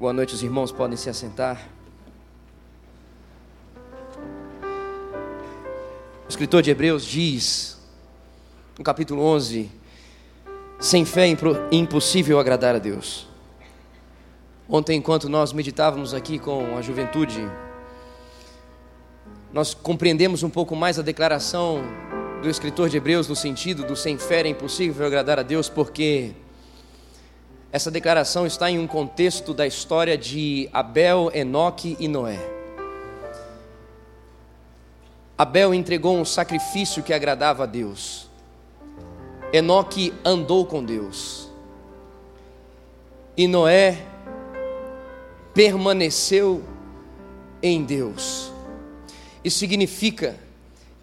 Boa 0.00 0.14
noite, 0.14 0.34
os 0.34 0.42
irmãos 0.42 0.72
podem 0.72 0.96
se 0.96 1.10
assentar. 1.10 1.68
O 6.24 6.26
escritor 6.26 6.62
de 6.62 6.70
Hebreus 6.70 7.04
diz, 7.04 7.78
no 8.78 8.82
capítulo 8.82 9.22
11, 9.22 9.70
sem 10.78 11.04
fé 11.04 11.28
é 11.28 11.36
impossível 11.70 12.40
agradar 12.40 12.74
a 12.74 12.78
Deus. 12.78 13.28
Ontem, 14.66 14.96
enquanto 14.96 15.28
nós 15.28 15.52
meditávamos 15.52 16.14
aqui 16.14 16.38
com 16.38 16.78
a 16.78 16.80
juventude, 16.80 17.46
nós 19.52 19.74
compreendemos 19.74 20.42
um 20.42 20.48
pouco 20.48 20.74
mais 20.74 20.98
a 20.98 21.02
declaração 21.02 21.82
do 22.40 22.48
escritor 22.48 22.88
de 22.88 22.96
Hebreus 22.96 23.28
no 23.28 23.36
sentido 23.36 23.84
do 23.84 23.94
sem 23.94 24.16
fé 24.16 24.40
é 24.40 24.48
impossível 24.48 25.06
agradar 25.06 25.38
a 25.38 25.42
Deus, 25.42 25.68
porque 25.68 26.34
essa 27.72 27.90
declaração 27.90 28.46
está 28.46 28.68
em 28.68 28.78
um 28.78 28.86
contexto 28.86 29.54
da 29.54 29.64
história 29.64 30.18
de 30.18 30.68
Abel, 30.72 31.30
Enoque 31.32 31.96
e 32.00 32.08
Noé. 32.08 32.38
Abel 35.38 35.72
entregou 35.72 36.16
um 36.16 36.24
sacrifício 36.24 37.02
que 37.02 37.12
agradava 37.12 37.62
a 37.62 37.66
Deus. 37.66 38.28
Enoque 39.52 40.12
andou 40.24 40.66
com 40.66 40.84
Deus. 40.84 41.48
E 43.36 43.46
Noé 43.46 43.98
permaneceu 45.54 46.64
em 47.62 47.84
Deus. 47.84 48.52
Isso 49.44 49.58
significa 49.58 50.36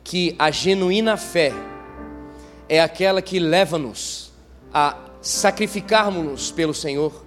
que 0.03 0.35
a 0.37 0.51
genuína 0.51 1.15
fé 1.15 1.53
é 2.67 2.81
aquela 2.81 3.21
que 3.21 3.39
leva-nos 3.39 4.31
a 4.73 5.06
sacrificarmos-nos 5.27 6.51
pelo 6.51 6.73
Senhor, 6.73 7.25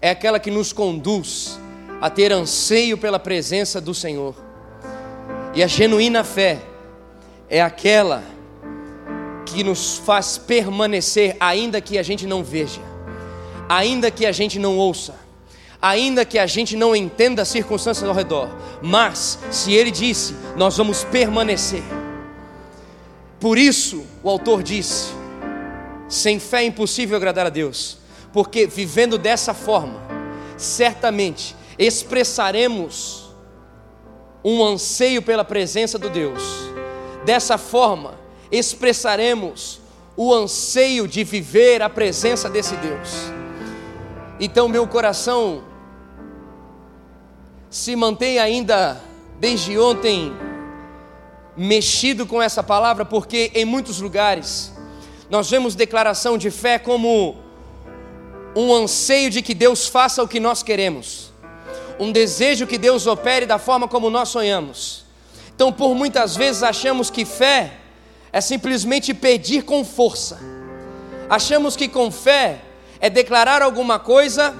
é 0.00 0.10
aquela 0.10 0.38
que 0.38 0.52
nos 0.52 0.72
conduz 0.72 1.58
a 2.00 2.08
ter 2.08 2.32
anseio 2.32 2.96
pela 2.96 3.18
presença 3.18 3.80
do 3.80 3.92
Senhor. 3.92 4.36
E 5.52 5.62
a 5.62 5.66
genuína 5.66 6.22
fé 6.22 6.60
é 7.50 7.60
aquela 7.60 8.22
que 9.44 9.64
nos 9.64 9.98
faz 9.98 10.38
permanecer, 10.38 11.36
ainda 11.40 11.80
que 11.80 11.98
a 11.98 12.04
gente 12.04 12.24
não 12.24 12.44
veja, 12.44 12.80
ainda 13.68 14.12
que 14.12 14.24
a 14.24 14.30
gente 14.30 14.56
não 14.58 14.78
ouça, 14.78 15.16
ainda 15.82 16.24
que 16.24 16.38
a 16.38 16.46
gente 16.46 16.76
não 16.76 16.94
entenda 16.94 17.42
as 17.42 17.48
circunstâncias 17.48 18.08
ao 18.08 18.14
redor, 18.14 18.48
mas 18.80 19.40
se 19.50 19.72
Ele 19.72 19.90
disse, 19.90 20.36
nós 20.56 20.76
vamos 20.76 21.02
permanecer. 21.02 21.82
Por 23.40 23.58
isso, 23.58 24.04
o 24.22 24.30
autor 24.30 24.62
disse: 24.62 25.17
sem 26.08 26.38
fé 26.38 26.62
é 26.62 26.66
impossível 26.66 27.16
agradar 27.16 27.46
a 27.46 27.50
Deus, 27.50 27.98
porque 28.32 28.66
vivendo 28.66 29.18
dessa 29.18 29.52
forma, 29.52 30.00
certamente 30.56 31.54
expressaremos 31.78 33.28
um 34.44 34.64
anseio 34.64 35.20
pela 35.22 35.44
presença 35.44 35.98
do 35.98 36.08
Deus. 36.08 36.42
Dessa 37.24 37.58
forma, 37.58 38.14
expressaremos 38.50 39.80
o 40.16 40.32
anseio 40.32 41.06
de 41.06 41.22
viver 41.22 41.82
a 41.82 41.90
presença 41.90 42.48
desse 42.48 42.74
Deus. 42.76 43.10
Então, 44.40 44.68
meu 44.68 44.86
coração 44.86 45.62
se 47.70 47.94
mantém 47.94 48.38
ainda 48.38 49.00
desde 49.38 49.78
ontem 49.78 50.32
mexido 51.56 52.24
com 52.24 52.40
essa 52.40 52.62
palavra, 52.62 53.04
porque 53.04 53.50
em 53.54 53.64
muitos 53.64 54.00
lugares 54.00 54.72
nós 55.30 55.50
vemos 55.50 55.74
declaração 55.74 56.38
de 56.38 56.50
fé 56.50 56.78
como 56.78 57.36
um 58.56 58.74
anseio 58.74 59.30
de 59.30 59.42
que 59.42 59.54
Deus 59.54 59.86
faça 59.86 60.22
o 60.22 60.28
que 60.28 60.40
nós 60.40 60.62
queremos, 60.62 61.32
um 61.98 62.10
desejo 62.10 62.66
que 62.66 62.78
Deus 62.78 63.06
opere 63.06 63.44
da 63.44 63.58
forma 63.58 63.86
como 63.86 64.08
nós 64.08 64.30
sonhamos. 64.30 65.04
Então, 65.54 65.72
por 65.72 65.94
muitas 65.94 66.36
vezes, 66.36 66.62
achamos 66.62 67.10
que 67.10 67.24
fé 67.24 67.72
é 68.32 68.40
simplesmente 68.40 69.12
pedir 69.12 69.62
com 69.62 69.84
força, 69.84 70.40
achamos 71.28 71.76
que 71.76 71.88
com 71.88 72.10
fé 72.10 72.60
é 73.00 73.10
declarar 73.10 73.62
alguma 73.62 73.98
coisa 73.98 74.54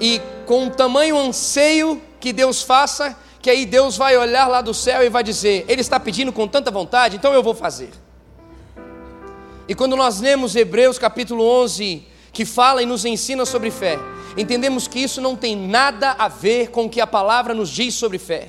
e 0.00 0.20
com 0.46 0.64
um 0.64 0.70
tamanho 0.70 1.16
anseio 1.16 2.02
que 2.18 2.32
Deus 2.32 2.62
faça, 2.62 3.16
que 3.40 3.48
aí 3.48 3.64
Deus 3.64 3.96
vai 3.96 4.16
olhar 4.16 4.48
lá 4.48 4.60
do 4.60 4.74
céu 4.74 5.04
e 5.04 5.08
vai 5.08 5.22
dizer: 5.22 5.64
Ele 5.68 5.80
está 5.80 6.00
pedindo 6.00 6.32
com 6.32 6.48
tanta 6.48 6.70
vontade, 6.70 7.16
então 7.16 7.32
eu 7.32 7.42
vou 7.42 7.54
fazer. 7.54 7.90
E 9.70 9.74
quando 9.76 9.94
nós 9.94 10.20
lemos 10.20 10.56
Hebreus 10.56 10.98
capítulo 10.98 11.44
11, 11.44 12.02
que 12.32 12.44
fala 12.44 12.82
e 12.82 12.86
nos 12.86 13.04
ensina 13.04 13.46
sobre 13.46 13.70
fé, 13.70 14.00
entendemos 14.36 14.88
que 14.88 14.98
isso 14.98 15.20
não 15.20 15.36
tem 15.36 15.54
nada 15.54 16.10
a 16.18 16.26
ver 16.26 16.72
com 16.72 16.86
o 16.86 16.90
que 16.90 17.00
a 17.00 17.06
palavra 17.06 17.54
nos 17.54 17.70
diz 17.70 17.94
sobre 17.94 18.18
fé. 18.18 18.48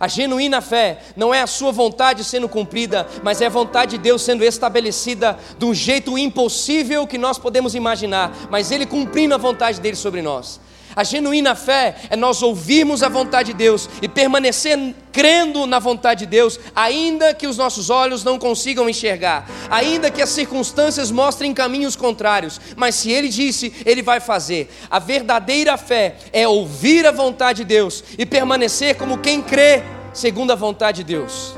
A 0.00 0.08
genuína 0.08 0.62
fé 0.62 1.02
não 1.16 1.34
é 1.34 1.42
a 1.42 1.46
sua 1.46 1.70
vontade 1.70 2.24
sendo 2.24 2.48
cumprida, 2.48 3.06
mas 3.22 3.42
é 3.42 3.46
a 3.46 3.50
vontade 3.50 3.98
de 3.98 3.98
Deus 3.98 4.22
sendo 4.22 4.42
estabelecida 4.42 5.38
de 5.58 5.66
um 5.66 5.74
jeito 5.74 6.16
impossível 6.16 7.06
que 7.06 7.18
nós 7.18 7.36
podemos 7.36 7.74
imaginar, 7.74 8.34
mas 8.50 8.70
Ele 8.70 8.86
cumprindo 8.86 9.34
a 9.34 9.38
vontade 9.38 9.82
dele 9.82 9.96
sobre 9.96 10.22
nós. 10.22 10.58
A 10.96 11.02
genuína 11.02 11.54
fé 11.54 11.96
é 12.10 12.16
nós 12.16 12.42
ouvirmos 12.42 13.02
a 13.02 13.08
vontade 13.08 13.52
de 13.52 13.58
Deus 13.58 13.88
e 14.00 14.08
permanecer 14.08 14.94
crendo 15.12 15.66
na 15.66 15.78
vontade 15.78 16.20
de 16.20 16.26
Deus, 16.26 16.58
ainda 16.74 17.32
que 17.32 17.46
os 17.46 17.56
nossos 17.56 17.88
olhos 17.90 18.24
não 18.24 18.38
consigam 18.38 18.88
enxergar, 18.88 19.48
ainda 19.70 20.10
que 20.10 20.20
as 20.20 20.30
circunstâncias 20.30 21.10
mostrem 21.10 21.54
caminhos 21.54 21.94
contrários, 21.94 22.60
mas 22.76 22.96
se 22.96 23.10
Ele 23.10 23.28
disse, 23.28 23.72
Ele 23.86 24.02
vai 24.02 24.20
fazer. 24.20 24.68
A 24.90 24.98
verdadeira 24.98 25.76
fé 25.76 26.16
é 26.32 26.46
ouvir 26.46 27.06
a 27.06 27.12
vontade 27.12 27.58
de 27.58 27.64
Deus 27.64 28.02
e 28.18 28.26
permanecer 28.26 28.96
como 28.96 29.18
quem 29.18 29.40
crê 29.40 29.82
segundo 30.12 30.52
a 30.52 30.56
vontade 30.56 31.04
de 31.04 31.14
Deus. 31.14 31.54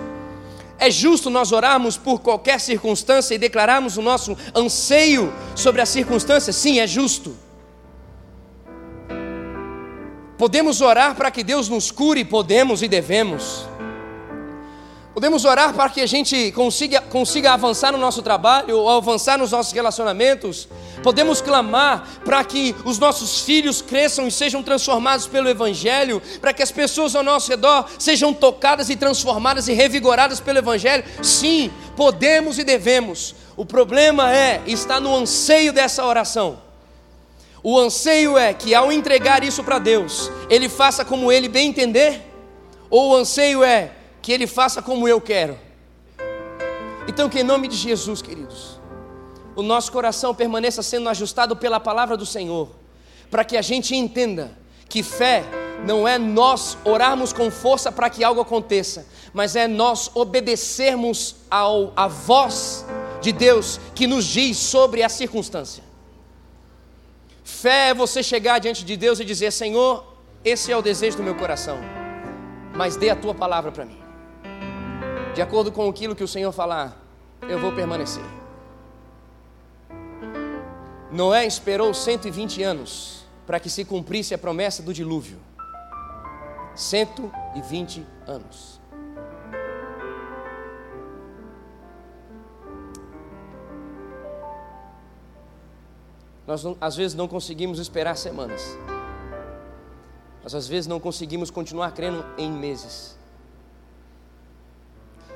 É 0.79 0.91
justo 0.91 1.31
nós 1.31 1.53
orarmos 1.53 1.97
por 1.97 2.21
qualquer 2.21 2.61
circunstância 2.61 3.35
e 3.35 3.39
declararmos 3.39 3.97
o 3.97 4.03
nosso 4.03 4.37
anseio 4.55 5.33
sobre 5.55 5.81
a 5.81 5.87
circunstância? 5.87 6.53
Sim, 6.53 6.81
é 6.81 6.87
justo. 6.87 7.46
Podemos 10.39 10.83
orar 10.83 11.15
para 11.15 11.31
que 11.31 11.43
Deus 11.43 11.69
nos 11.69 11.91
cure, 11.91 12.25
podemos 12.25 12.83
e 12.83 12.89
devemos. 12.89 13.67
Podemos 15.15 15.47
orar 15.47 15.73
para 15.73 15.89
que 15.89 16.03
a 16.03 16.07
gente 16.07 16.53
consiga, 16.53 17.01
consiga 17.01 17.55
avançar 17.55 17.91
no 17.91 17.97
nosso 17.97 18.21
trabalho 18.21 18.77
ou 18.77 18.91
avançar 18.91 19.39
nos 19.39 19.51
nossos 19.51 19.73
relacionamentos. 19.73 20.69
Podemos 21.03 21.41
clamar 21.41 22.07
para 22.23 22.45
que 22.45 22.77
os 22.85 22.99
nossos 22.99 23.41
filhos 23.41 23.81
cresçam 23.81 24.29
e 24.29 24.31
sejam 24.31 24.63
transformados 24.63 25.27
pelo 25.27 25.49
Evangelho, 25.49 26.21
para 26.39 26.53
que 26.53 26.63
as 26.63 26.71
pessoas 26.71 27.17
ao 27.17 27.23
nosso 27.23 27.49
redor 27.49 27.89
sejam 27.99 28.35
tocadas 28.35 28.91
e 28.91 28.97
transformadas 28.97 29.69
e 29.69 29.73
revigoradas 29.73 30.39
pelo 30.39 30.59
Evangelho. 30.59 31.03
Sim, 31.23 31.71
podemos 31.97 32.59
e 32.59 32.65
devemos. 32.65 33.35
O 33.57 33.65
problema 33.65 34.31
é, 34.31 34.61
está 34.67 35.01
no 35.01 35.17
anseio 35.17 35.73
dessa 35.73 36.05
oração. 36.05 36.66
O 37.69 37.81
anseio 37.81 38.39
é 38.39 38.55
que 38.55 38.77
ao 38.77 38.93
entregar 38.93 39.43
isso 39.43 39.65
para 39.65 39.81
Deus, 39.81 40.31
Ele 40.49 40.69
faça 40.69 41.05
como 41.05 41.33
Ele 41.33 41.49
bem 41.49 41.69
entender, 41.69 42.23
ou 42.89 43.11
o 43.11 43.17
anseio 43.17 43.65
é 43.65 43.91
que 44.23 44.31
Ele 44.31 44.47
faça 44.47 44.81
como 44.81 45.09
eu 45.09 45.21
quero. 45.21 45.59
Então, 47.09 47.29
que 47.29 47.41
em 47.41 47.43
nome 47.43 47.67
de 47.67 47.75
Jesus, 47.75 48.23
queridos, 48.23 48.79
o 49.57 49.63
nosso 49.65 49.91
coração 49.91 50.33
permaneça 50.33 50.81
sendo 50.81 51.09
ajustado 51.09 51.57
pela 51.57 51.81
palavra 51.81 52.17
do 52.17 52.25
Senhor, 52.25 52.69
para 53.33 53.45
que 53.45 53.57
a 53.57 53.63
gente 53.63 53.97
entenda 53.97 54.53
que 54.89 55.03
fé 55.03 55.43
não 55.85 56.07
é 56.07 56.19
nós 56.19 56.79
orarmos 56.85 57.33
com 57.33 57.51
força 57.51 57.91
para 57.91 58.09
que 58.09 58.23
algo 58.23 58.41
aconteça, 58.41 59.09
mas 59.35 59.57
é 59.57 59.67
nós 59.67 60.09
obedecermos 60.15 61.35
ao, 61.51 61.93
à 61.97 62.07
voz 62.07 62.87
de 63.21 63.33
Deus 63.33 63.81
que 63.93 64.07
nos 64.07 64.25
diz 64.25 64.57
sobre 64.57 65.03
a 65.03 65.09
circunstância. 65.09 65.86
Fé 67.47 67.91
é 67.91 67.95
você 67.95 68.25
chegar 68.25 68.59
diante 68.59 68.85
de 68.85 68.97
Deus 68.97 69.21
e 69.21 69.25
dizer: 69.25 69.53
Senhor, 69.53 70.05
esse 70.45 70.73
é 70.73 70.77
o 70.77 70.83
desejo 70.83 71.19
do 71.19 71.23
meu 71.23 71.37
coração, 71.37 71.79
mas 72.75 72.97
dê 72.97 73.09
a 73.09 73.15
tua 73.15 73.33
palavra 73.33 73.71
para 73.71 73.85
mim. 73.85 74.01
De 75.33 75.41
acordo 75.41 75.71
com 75.71 75.89
aquilo 75.89 76.17
que 76.17 76.25
o 76.25 76.29
Senhor 76.29 76.51
falar, 76.51 77.01
eu 77.43 77.61
vou 77.61 77.73
permanecer. 77.73 78.25
Noé 81.13 81.47
esperou 81.47 81.95
120 81.95 82.65
anos 82.65 83.25
para 83.47 83.61
que 83.61 83.71
se 83.71 83.85
cumprisse 83.85 84.35
a 84.35 84.39
promessa 84.39 84.83
do 84.83 84.93
dilúvio. 84.93 85.39
120 86.75 88.05
anos. 88.27 88.81
Nós 96.47 96.63
não, 96.63 96.77
às 96.81 96.95
vezes 96.95 97.17
não 97.17 97.27
conseguimos 97.27 97.79
esperar 97.79 98.17
semanas. 98.17 98.79
Nós 100.43 100.55
às 100.55 100.69
vezes 100.69 100.87
não 100.87 101.01
conseguimos 101.01 101.51
continuar 101.51 101.91
crendo 101.93 102.25
em 102.39 102.51
meses. 102.51 103.17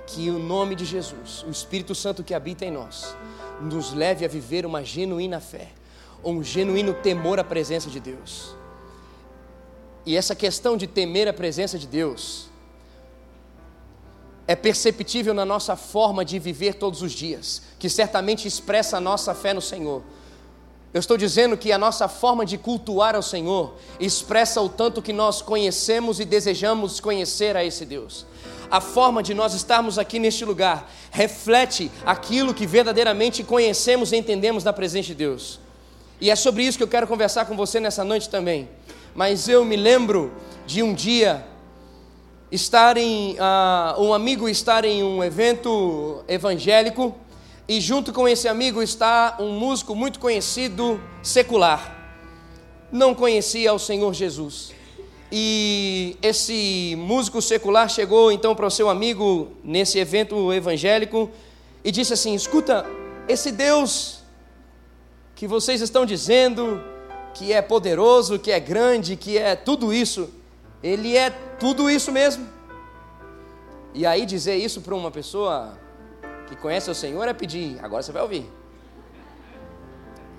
Que 0.06 0.30
o 0.30 0.38
nome 0.38 0.74
de 0.74 0.84
Jesus, 0.84 1.42
o 1.42 1.50
Espírito 1.50 1.94
Santo 1.94 2.22
que 2.22 2.34
habita 2.34 2.64
em 2.64 2.70
nós, 2.70 3.16
nos 3.60 3.92
leve 3.92 4.24
a 4.24 4.28
viver 4.28 4.64
uma 4.64 4.84
genuína 4.84 5.40
fé, 5.40 5.68
um 6.24 6.42
genuíno 6.42 6.94
temor 6.94 7.38
à 7.40 7.44
presença 7.44 7.90
de 7.90 7.98
Deus. 7.98 8.54
E 10.06 10.16
essa 10.16 10.34
questão 10.34 10.76
de 10.76 10.86
temer 10.86 11.28
a 11.28 11.32
presença 11.32 11.78
de 11.78 11.86
Deus 11.86 12.48
é 14.46 14.56
perceptível 14.56 15.34
na 15.34 15.44
nossa 15.44 15.76
forma 15.76 16.24
de 16.24 16.38
viver 16.38 16.74
todos 16.74 17.02
os 17.02 17.12
dias, 17.12 17.62
que 17.78 17.88
certamente 17.88 18.48
expressa 18.48 18.96
a 18.96 19.00
nossa 19.00 19.34
fé 19.34 19.52
no 19.52 19.60
Senhor. 19.60 20.02
Eu 20.92 20.98
estou 20.98 21.16
dizendo 21.16 21.56
que 21.56 21.70
a 21.70 21.78
nossa 21.78 22.08
forma 22.08 22.44
de 22.44 22.58
cultuar 22.58 23.14
ao 23.14 23.22
Senhor 23.22 23.74
expressa 24.00 24.60
o 24.60 24.68
tanto 24.68 25.00
que 25.00 25.12
nós 25.12 25.40
conhecemos 25.40 26.18
e 26.18 26.24
desejamos 26.24 26.98
conhecer 26.98 27.56
a 27.56 27.64
esse 27.64 27.86
Deus. 27.86 28.26
A 28.68 28.80
forma 28.80 29.22
de 29.22 29.32
nós 29.32 29.54
estarmos 29.54 29.98
aqui 29.98 30.18
neste 30.18 30.44
lugar 30.44 30.90
reflete 31.12 31.92
aquilo 32.04 32.52
que 32.52 32.66
verdadeiramente 32.66 33.44
conhecemos 33.44 34.10
e 34.10 34.16
entendemos 34.16 34.64
da 34.64 34.72
presença 34.72 35.08
de 35.08 35.14
Deus. 35.14 35.60
E 36.20 36.28
é 36.28 36.34
sobre 36.34 36.64
isso 36.64 36.76
que 36.76 36.84
eu 36.84 36.88
quero 36.88 37.06
conversar 37.06 37.44
com 37.46 37.56
você 37.56 37.78
nessa 37.78 38.02
noite 38.02 38.28
também. 38.28 38.68
Mas 39.14 39.48
eu 39.48 39.64
me 39.64 39.76
lembro 39.76 40.32
de 40.66 40.82
um 40.82 40.92
dia 40.92 41.46
estar 42.50 42.96
em 42.96 43.34
uh, 43.34 44.02
um 44.02 44.12
amigo 44.12 44.48
estar 44.48 44.84
em 44.84 45.04
um 45.04 45.22
evento 45.22 46.24
evangélico 46.26 47.14
e 47.70 47.80
junto 47.80 48.12
com 48.12 48.26
esse 48.26 48.48
amigo 48.48 48.82
está 48.82 49.36
um 49.38 49.52
músico 49.52 49.94
muito 49.94 50.18
conhecido 50.18 51.00
secular. 51.22 51.96
Não 52.90 53.14
conhecia 53.14 53.72
o 53.72 53.78
Senhor 53.78 54.12
Jesus. 54.12 54.72
E 55.30 56.16
esse 56.20 56.96
músico 56.98 57.40
secular 57.40 57.88
chegou 57.88 58.32
então 58.32 58.56
para 58.56 58.66
o 58.66 58.70
seu 58.72 58.90
amigo 58.90 59.52
nesse 59.62 60.00
evento 60.00 60.52
evangélico 60.52 61.30
e 61.84 61.92
disse 61.92 62.12
assim: 62.12 62.34
Escuta, 62.34 62.84
esse 63.28 63.52
Deus 63.52 64.18
que 65.36 65.46
vocês 65.46 65.80
estão 65.80 66.04
dizendo 66.04 66.82
que 67.34 67.52
é 67.52 67.62
poderoso, 67.62 68.36
que 68.36 68.50
é 68.50 68.58
grande, 68.58 69.14
que 69.14 69.38
é 69.38 69.54
tudo 69.54 69.94
isso, 69.94 70.28
ele 70.82 71.16
é 71.16 71.30
tudo 71.30 71.88
isso 71.88 72.10
mesmo. 72.10 72.48
E 73.94 74.04
aí 74.04 74.26
dizer 74.26 74.56
isso 74.56 74.80
para 74.80 74.96
uma 74.96 75.12
pessoa 75.12 75.78
que 76.50 76.56
conhece 76.56 76.90
o 76.90 76.94
Senhor 76.94 77.26
é 77.28 77.32
pedir, 77.32 77.78
agora 77.80 78.02
você 78.02 78.10
vai 78.10 78.22
ouvir. 78.22 78.44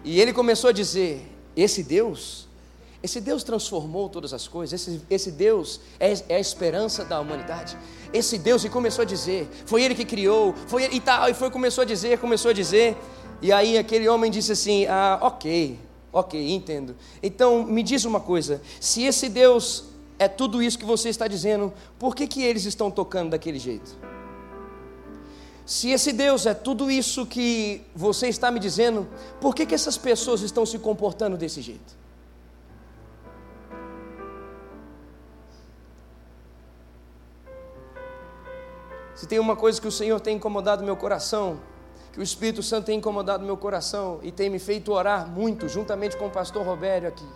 E 0.04 0.20
ele 0.20 0.34
começou 0.34 0.70
a 0.70 0.74
dizer: 0.74 1.26
esse 1.56 1.82
Deus, 1.82 2.50
esse 3.02 3.22
Deus 3.22 3.44
transformou 3.44 4.10
todas 4.10 4.34
as 4.34 4.46
coisas, 4.46 4.80
esse, 4.82 5.02
esse 5.10 5.32
Deus 5.32 5.80
é, 5.98 6.12
é, 6.28 6.36
a 6.36 6.40
esperança 6.40 7.06
da 7.06 7.20
humanidade. 7.20 7.78
Esse 8.12 8.38
Deus, 8.38 8.66
e 8.66 8.70
começou 8.70 9.04
a 9.04 9.06
dizer, 9.06 9.48
foi 9.66 9.84
ele 9.84 9.96
que 9.96 10.04
criou, 10.04 10.54
foi 10.68 10.84
ele, 10.84 10.98
e 10.98 11.00
tal, 11.00 11.30
e 11.30 11.34
foi, 11.34 11.50
começou 11.50 11.84
a 11.84 11.86
dizer, 11.86 12.20
começou 12.20 12.52
a 12.52 12.54
dizer. 12.54 12.98
E 13.42 13.54
aí 13.54 13.78
aquele 13.78 14.10
homem 14.10 14.30
disse 14.30 14.52
assim: 14.52 14.86
ah, 14.88 15.18
ok, 15.22 15.80
ok, 16.12 16.52
entendo. 16.52 16.94
Então 17.24 17.64
me 17.64 17.82
diz 17.82 18.04
uma 18.04 18.20
coisa: 18.20 18.62
se 18.82 19.04
esse 19.04 19.30
Deus 19.30 19.86
é 20.20 20.28
tudo 20.28 20.62
isso 20.62 20.78
que 20.78 20.86
você 20.86 21.08
está 21.08 21.26
dizendo, 21.26 21.72
por 21.98 22.14
que, 22.14 22.28
que 22.28 22.44
eles 22.44 22.66
estão 22.66 22.92
tocando 22.92 23.30
daquele 23.30 23.58
jeito? 23.58 24.11
Se 25.66 25.90
esse 25.92 26.12
Deus 26.12 26.46
é 26.46 26.54
tudo 26.54 26.90
isso 26.90 27.26
que 27.26 27.82
você 27.96 28.28
está 28.28 28.50
me 28.52 28.60
dizendo, 28.60 29.08
por 29.40 29.56
que, 29.56 29.66
que 29.66 29.76
essas 29.76 29.98
pessoas 29.98 30.42
estão 30.42 30.66
se 30.66 30.80
comportando 30.80 31.38
desse 31.38 31.62
jeito? 31.62 32.02
Se 39.16 39.28
tem 39.28 39.38
uma 39.38 39.56
coisa 39.56 39.80
que 39.80 39.88
o 39.88 39.92
Senhor 39.92 40.20
tem 40.20 40.38
incomodado 40.38 40.84
meu 40.84 40.98
coração, 40.98 41.60
que 42.12 42.20
o 42.20 42.24
Espírito 42.24 42.64
Santo 42.64 42.88
tem 42.88 42.98
incomodado 42.98 43.46
meu 43.46 43.56
coração 43.56 44.20
e 44.24 44.32
tem 44.32 44.50
me 44.50 44.58
feito 44.58 44.92
orar 44.92 45.30
muito, 45.30 45.70
juntamente 45.70 46.18
com 46.18 46.26
o 46.26 46.32
pastor 46.32 46.66
Robério 46.66 47.08
aqui, 47.08 47.28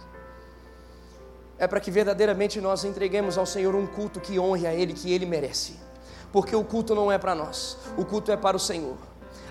é 1.60 1.68
para 1.68 1.80
que 1.80 1.92
verdadeiramente 1.92 2.60
nós 2.60 2.83
entreguemos 2.83 3.38
ao 3.38 3.45
Senhor 3.45 3.75
um 3.75 3.86
culto 3.86 4.19
que 4.19 4.39
honre 4.39 4.66
a 4.66 4.74
Ele, 4.74 4.94
que 4.94 5.13
Ele 5.13 5.28
merece 5.28 5.86
porque 6.31 6.56
o 6.56 6.63
culto 6.63 6.94
não 6.95 7.12
é 7.12 7.18
para 7.18 7.36
nós, 7.36 7.77
o 7.98 8.06
culto 8.06 8.31
é 8.31 8.38
para 8.38 8.57
o 8.57 8.60
Senhor. 8.60 8.98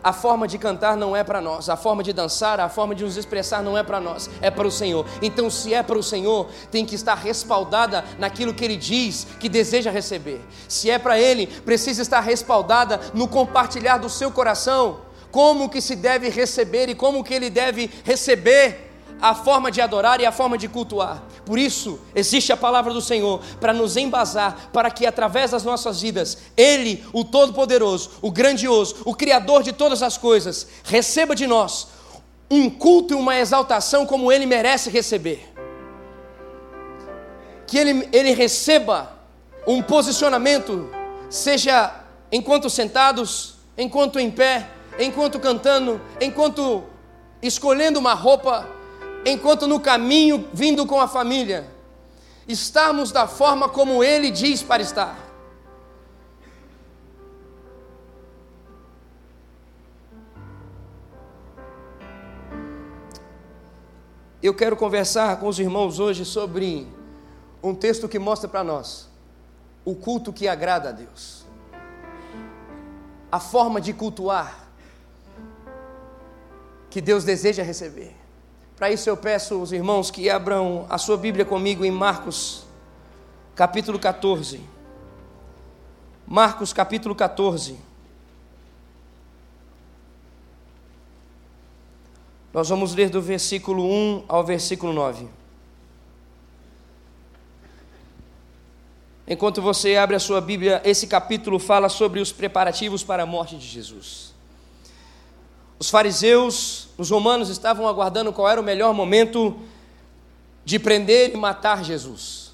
A 0.03 0.13
forma 0.13 0.47
de 0.47 0.59
cantar 0.59 0.99
não 0.99 1.17
é 1.17 1.25
para 1.25 1.41
nós, 1.41 1.71
a 1.71 1.79
forma 1.79 2.03
de 2.03 2.13
dançar, 2.13 2.61
a 2.61 2.69
forma 2.69 2.95
de 2.95 3.03
nos 3.03 3.17
expressar 3.17 3.63
não 3.63 3.77
é 3.77 3.83
para 3.83 3.99
nós, 3.99 4.29
é 4.43 4.51
para 4.51 4.69
o 4.69 4.71
Senhor. 4.71 5.07
Então, 5.23 5.49
se 5.49 5.73
é 5.73 5.83
para 5.83 5.97
o 5.97 6.03
Senhor, 6.03 6.47
tem 6.71 6.85
que 6.85 6.95
estar 6.95 7.15
respaldada 7.15 8.05
naquilo 8.19 8.53
que 8.53 8.63
Ele 8.63 8.77
diz 8.77 9.27
que 9.41 9.49
deseja 9.49 9.91
receber. 9.91 10.43
Se 10.69 10.91
é 10.91 10.99
para 10.99 11.19
Ele, 11.19 11.47
precisa 11.47 12.03
estar 12.03 12.21
respaldada 12.21 13.01
no 13.15 13.27
compartilhar 13.27 13.97
do 13.97 14.11
seu 14.11 14.31
coração, 14.31 15.01
como 15.31 15.71
que 15.71 15.81
se 15.81 15.97
deve 15.97 16.29
receber 16.29 16.91
e 16.91 16.95
como 16.95 17.25
que 17.25 17.33
Ele 17.33 17.49
deve 17.49 17.91
receber 18.05 18.94
a 19.21 19.35
forma 19.35 19.71
de 19.71 19.81
adorar 19.81 20.21
e 20.21 20.27
a 20.27 20.33
forma 20.33 20.59
de 20.59 20.69
cultuar. 20.69 21.23
Por 21.45 21.59
isso, 21.59 22.01
existe 22.15 22.53
a 22.53 22.57
palavra 22.57 22.93
do 22.93 23.01
Senhor 23.01 23.41
para 23.61 23.73
nos 23.73 23.97
embasar, 23.97 24.71
para 24.73 24.91
que 24.91 25.07
através 25.07 25.51
das 25.51 25.65
nossas 25.65 26.01
vidas, 26.01 26.39
Ele, 26.57 27.05
o 27.13 27.25
Todo-Poderoso, 27.25 28.13
o 28.23 28.31
Grandioso, 28.31 28.97
o 29.05 29.15
Criador 29.15 29.63
de 29.63 29.73
todas 29.73 30.03
as 30.03 30.17
coisas, 30.17 30.67
receba 30.85 31.35
de 31.35 31.47
nós 31.47 31.89
um 32.51 32.69
culto 32.69 33.15
e 33.15 33.17
uma 33.17 33.39
exaltação 33.39 34.07
como 34.07 34.31
Ele 34.31 34.47
merece 34.47 34.91
receber. 34.91 35.53
Que 37.67 37.79
Ele, 37.79 38.09
ele 38.13 38.33
receba 38.33 39.13
um 39.67 39.83
posicionamento, 39.83 40.91
seja 41.31 42.05
enquanto 42.31 42.69
sentados, 42.69 43.55
enquanto 43.77 44.19
em 44.19 44.31
pé, 44.31 44.69
enquanto 44.99 45.41
cantando, 45.41 46.01
enquanto 46.21 46.85
escolhendo 47.43 47.99
uma 47.99 48.15
roupa, 48.15 48.69
enquanto 49.25 49.67
no 49.67 49.81
caminho 49.81 50.49
vindo 50.53 50.87
com 50.87 51.01
a 51.01 51.09
família, 51.09 51.67
estarmos 52.47 53.11
da 53.11 53.27
forma 53.27 53.69
como 53.69 54.05
Ele 54.05 54.31
diz 54.31 54.63
para 54.63 54.83
estar. 54.83 55.19
Eu 64.43 64.53
quero 64.53 64.77
conversar 64.77 65.41
com 65.41 65.49
os 65.49 65.59
irmãos 65.59 65.99
hoje 65.99 66.23
sobre 66.23 66.87
um 67.63 67.75
texto 67.75 68.07
que 68.07 68.19
mostra 68.19 68.47
para 68.47 68.63
nós 68.63 69.09
o 69.87 69.95
culto 69.95 70.35
que 70.35 70.47
agrada 70.47 70.91
a 70.91 70.93
Deus, 70.93 71.47
a 73.33 73.41
forma 73.41 73.81
de 73.81 73.95
cultuar 73.95 74.69
que 76.91 77.01
Deus 77.01 77.25
deseja 77.25 77.63
receber. 77.63 78.24
Para 78.77 78.91
isso 78.91 79.09
eu 79.09 79.17
peço 79.17 79.55
aos 79.55 79.71
irmãos 79.71 80.11
que 80.11 80.29
abram 80.29 80.85
a 80.89 80.99
sua 80.99 81.17
Bíblia 81.17 81.45
comigo 81.45 81.85
em 81.85 81.93
Marcos, 81.93 82.67
capítulo 83.55 83.99
14. 83.99 84.61
Marcos, 86.27 86.73
capítulo 86.73 87.15
14. 87.15 87.79
Nós 92.53 92.69
vamos 92.69 92.95
ler 92.95 93.11
do 93.11 93.23
versículo 93.23 93.85
1 93.85 94.25
ao 94.27 94.43
versículo 94.43 94.93
9. 94.93 95.29
Enquanto 99.27 99.63
você 99.63 99.97
abre 99.97 100.17
a 100.17 100.21
sua 100.21 100.41
Bíblia, 100.41 100.83
esse 100.85 101.07
capítulo 101.07 101.59
fala 101.59 101.89
sobre 101.89 102.21
os 102.21 102.33
preparativos 102.33 103.05
para 103.05 103.23
a 103.23 103.27
morte 103.27 103.57
de 103.57 103.67
Jesus. 103.67 104.34
Os 105.79 105.91
fariseus, 105.91 106.89
os 106.97 107.11
romanos 107.11 107.49
estavam 107.49 107.87
aguardando 107.89 108.33
qual 108.33 108.49
era 108.49 108.61
o 108.61 108.65
melhor 108.65 108.95
momento 108.95 109.57
de 110.65 110.79
prender 110.79 111.35
e 111.35 111.37
matar 111.37 111.85
Jesus. 111.85 112.53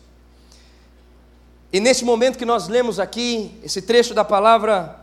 E 1.73 1.79
nesse 1.79 2.05
momento 2.05 2.37
que 2.37 2.45
nós 2.45 2.67
lemos 2.67 2.99
aqui, 2.99 3.57
esse 3.63 3.83
trecho 3.83 4.13
da 4.13 4.25
palavra, 4.25 5.01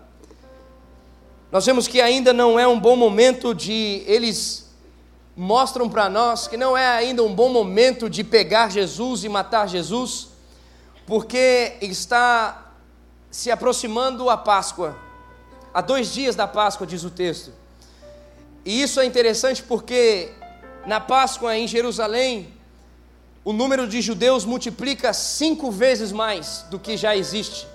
nós 1.51 1.65
vemos 1.65 1.87
que 1.87 2.01
ainda 2.01 2.33
não 2.33 2.59
é 2.59 2.67
um 2.67 2.79
bom 2.79 2.95
momento 2.95 3.55
de. 3.55 4.03
Eles 4.05 4.69
mostram 5.35 5.87
para 5.87 6.09
nós 6.09 6.47
que 6.47 6.57
não 6.57 6.75
é 6.75 6.85
ainda 6.87 7.23
um 7.23 7.33
bom 7.33 7.47
momento 7.47 8.09
de 8.09 8.23
pegar 8.23 8.69
Jesus 8.69 9.23
e 9.23 9.29
matar 9.29 9.69
Jesus, 9.69 10.29
porque 11.05 11.77
está 11.79 12.73
se 13.31 13.49
aproximando 13.49 14.29
a 14.29 14.35
Páscoa. 14.35 14.97
Há 15.73 15.79
dois 15.79 16.11
dias 16.11 16.35
da 16.35 16.47
Páscoa, 16.47 16.85
diz 16.85 17.03
o 17.03 17.09
texto. 17.09 17.53
E 18.67 18.81
isso 18.81 18.99
é 18.99 19.05
interessante 19.05 19.63
porque 19.63 20.29
na 20.85 20.99
Páscoa 20.99 21.55
em 21.55 21.65
Jerusalém, 21.65 22.53
o 23.45 23.53
número 23.53 23.87
de 23.87 24.01
judeus 24.01 24.43
multiplica 24.43 25.13
cinco 25.13 25.71
vezes 25.71 26.11
mais 26.11 26.65
do 26.69 26.77
que 26.77 26.97
já 26.97 27.15
existe. 27.15 27.65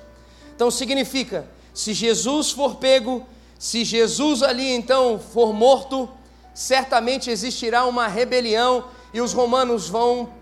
Então 0.54 0.70
significa, 0.70 1.48
se 1.72 1.94
Jesus 1.94 2.50
for 2.50 2.74
pego, 2.74 3.26
se 3.58 3.86
Jesus 3.86 4.42
ali 4.42 4.70
então 4.70 5.18
for 5.18 5.54
morto, 5.54 6.10
certamente 6.52 7.30
existirá 7.30 7.86
uma 7.86 8.06
rebelião 8.06 8.84
e 9.14 9.22
os 9.22 9.32
romanos 9.32 9.88
vão 9.88 10.34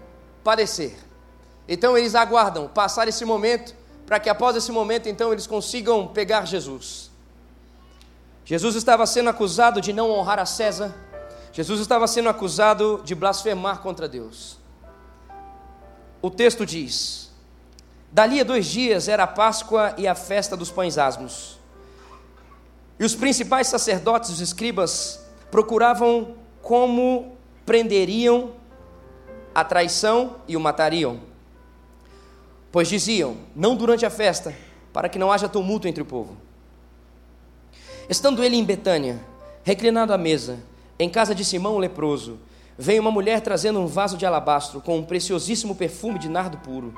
padecer. 0.43 0.97
Então 1.69 1.97
eles 1.97 2.17
aguardam 2.17 2.67
passar 2.67 3.07
esse 3.07 3.25
momento, 3.25 3.73
para 4.05 4.19
que 4.19 4.29
após 4.29 4.57
esse 4.57 4.73
momento 4.73 5.09
então 5.09 5.33
eles 5.33 5.47
consigam 5.47 6.09
pegar 6.09 6.45
Jesus. 6.45 7.10
Jesus 8.45 8.75
estava 8.75 9.07
sendo 9.07 9.31
acusado 9.31 9.81
de 9.81 9.93
não 9.93 10.11
honrar 10.11 10.39
a 10.39 10.47
César, 10.47 10.95
Jesus 11.53 11.81
estava 11.81 12.07
sendo 12.07 12.29
acusado 12.29 13.01
de 13.05 13.15
blasfemar 13.15 13.81
contra 13.81 14.09
Deus. 14.09 14.59
o 16.23 16.31
texto 16.31 16.65
diz: 16.67 17.31
Dali 18.13 18.41
a 18.41 18.45
dois 18.45 18.67
dias 18.67 19.09
era 19.09 19.23
a 19.23 19.27
Páscoa 19.27 19.95
e 19.97 20.07
a 20.07 20.15
festa 20.15 20.57
dos 20.57 20.71
pães 20.71 20.99
asmos. 20.99 21.59
E 22.99 23.05
os 23.05 23.15
principais 23.15 23.69
sacerdotes 23.69 24.31
e 24.31 24.33
os 24.35 24.41
escribas 24.41 25.25
procuravam 25.51 26.35
como 26.61 27.37
prenderiam 27.65 28.53
a 29.55 29.65
traição 29.65 30.37
e 30.47 30.57
o 30.57 30.61
matariam. 30.61 31.21
Pois 32.71 32.89
diziam: 32.89 33.37
Não 33.55 33.75
durante 33.75 34.05
a 34.05 34.11
festa, 34.11 34.55
para 34.93 35.09
que 35.09 35.19
não 35.19 35.33
haja 35.33 35.49
tumulto 35.49 35.89
entre 35.89 36.03
o 36.03 36.07
povo. 36.07 36.37
Estando 38.11 38.43
ele 38.43 38.57
em 38.57 38.65
Betânia, 38.65 39.21
reclinado 39.63 40.13
à 40.13 40.19
mesa, 40.19 40.59
em 40.99 41.09
casa 41.09 41.33
de 41.33 41.45
Simão 41.45 41.77
o 41.77 41.79
leproso, 41.79 42.41
veio 42.77 43.01
uma 43.01 43.11
mulher 43.13 43.41
trazendo 43.41 43.79
um 43.79 43.87
vaso 43.87 44.17
de 44.17 44.27
alabastro 44.27 44.81
com 44.81 44.99
um 44.99 45.05
preciosíssimo 45.05 45.77
perfume 45.77 46.19
de 46.19 46.29
nardo 46.29 46.59
puro. 46.59 46.93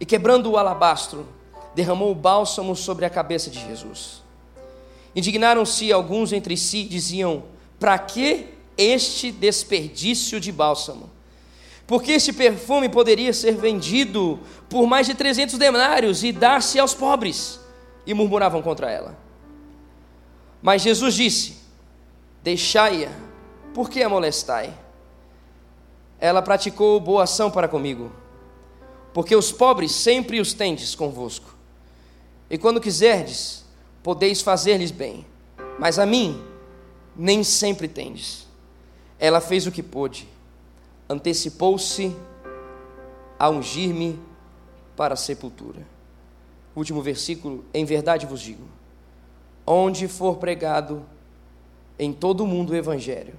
E 0.00 0.04
quebrando 0.04 0.50
o 0.50 0.56
alabastro, 0.56 1.28
derramou 1.76 2.10
o 2.10 2.14
bálsamo 2.14 2.74
sobre 2.74 3.04
a 3.04 3.10
cabeça 3.10 3.48
de 3.48 3.60
Jesus. 3.68 4.20
Indignaram-se 5.14 5.92
alguns 5.92 6.32
entre 6.32 6.56
si 6.56 6.82
diziam: 6.82 7.44
Para 7.78 7.96
que 7.96 8.48
este 8.76 9.30
desperdício 9.30 10.40
de 10.40 10.50
bálsamo? 10.50 11.08
Porque 11.86 12.10
este 12.10 12.32
perfume 12.32 12.88
poderia 12.88 13.32
ser 13.32 13.54
vendido 13.54 14.40
por 14.68 14.88
mais 14.88 15.06
de 15.06 15.14
300 15.14 15.56
denários 15.56 16.24
e 16.24 16.32
dar-se 16.32 16.80
aos 16.80 16.94
pobres. 16.94 17.60
E 18.04 18.12
murmuravam 18.12 18.60
contra 18.60 18.90
ela. 18.90 19.25
Mas 20.62 20.82
Jesus 20.82 21.14
disse: 21.14 21.56
Deixai-a, 22.42 23.10
por 23.74 23.90
que 23.90 24.02
a 24.02 24.08
molestai? 24.08 24.76
Ela 26.18 26.40
praticou 26.40 26.98
boa 26.98 27.24
ação 27.24 27.50
para 27.50 27.68
comigo, 27.68 28.10
porque 29.12 29.36
os 29.36 29.52
pobres 29.52 29.92
sempre 29.92 30.40
os 30.40 30.54
tendes 30.54 30.94
convosco. 30.94 31.54
E 32.48 32.56
quando 32.56 32.80
quiserdes, 32.80 33.64
podeis 34.02 34.40
fazer-lhes 34.40 34.90
bem, 34.90 35.26
mas 35.78 35.98
a 35.98 36.06
mim 36.06 36.42
nem 37.14 37.42
sempre 37.42 37.88
tendes. 37.88 38.46
Ela 39.18 39.40
fez 39.40 39.66
o 39.66 39.72
que 39.72 39.82
pôde, 39.82 40.28
antecipou-se 41.08 42.14
a 43.38 43.48
ungir-me 43.50 44.18
para 44.96 45.14
a 45.14 45.16
sepultura. 45.16 45.86
Último 46.74 47.02
versículo: 47.02 47.64
Em 47.72 47.84
verdade 47.84 48.26
vos 48.26 48.40
digo, 48.40 48.64
onde 49.66 50.06
for 50.06 50.36
pregado 50.36 51.04
em 51.98 52.12
todo 52.12 52.44
o 52.44 52.46
mundo 52.46 52.70
o 52.70 52.76
Evangelho, 52.76 53.34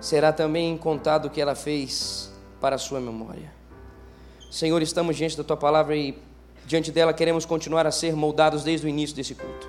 será 0.00 0.32
também 0.32 0.76
contado 0.76 1.26
o 1.26 1.30
que 1.30 1.40
ela 1.40 1.54
fez 1.54 2.32
para 2.60 2.76
a 2.76 2.78
sua 2.78 3.00
memória. 3.00 3.52
Senhor, 4.50 4.80
estamos 4.80 5.16
diante 5.16 5.36
da 5.36 5.42
tua 5.42 5.56
palavra 5.56 5.96
e 5.96 6.16
diante 6.66 6.92
dela 6.92 7.12
queremos 7.12 7.44
continuar 7.44 7.86
a 7.86 7.90
ser 7.90 8.14
moldados 8.14 8.62
desde 8.62 8.86
o 8.86 8.88
início 8.88 9.16
desse 9.16 9.34
culto. 9.34 9.68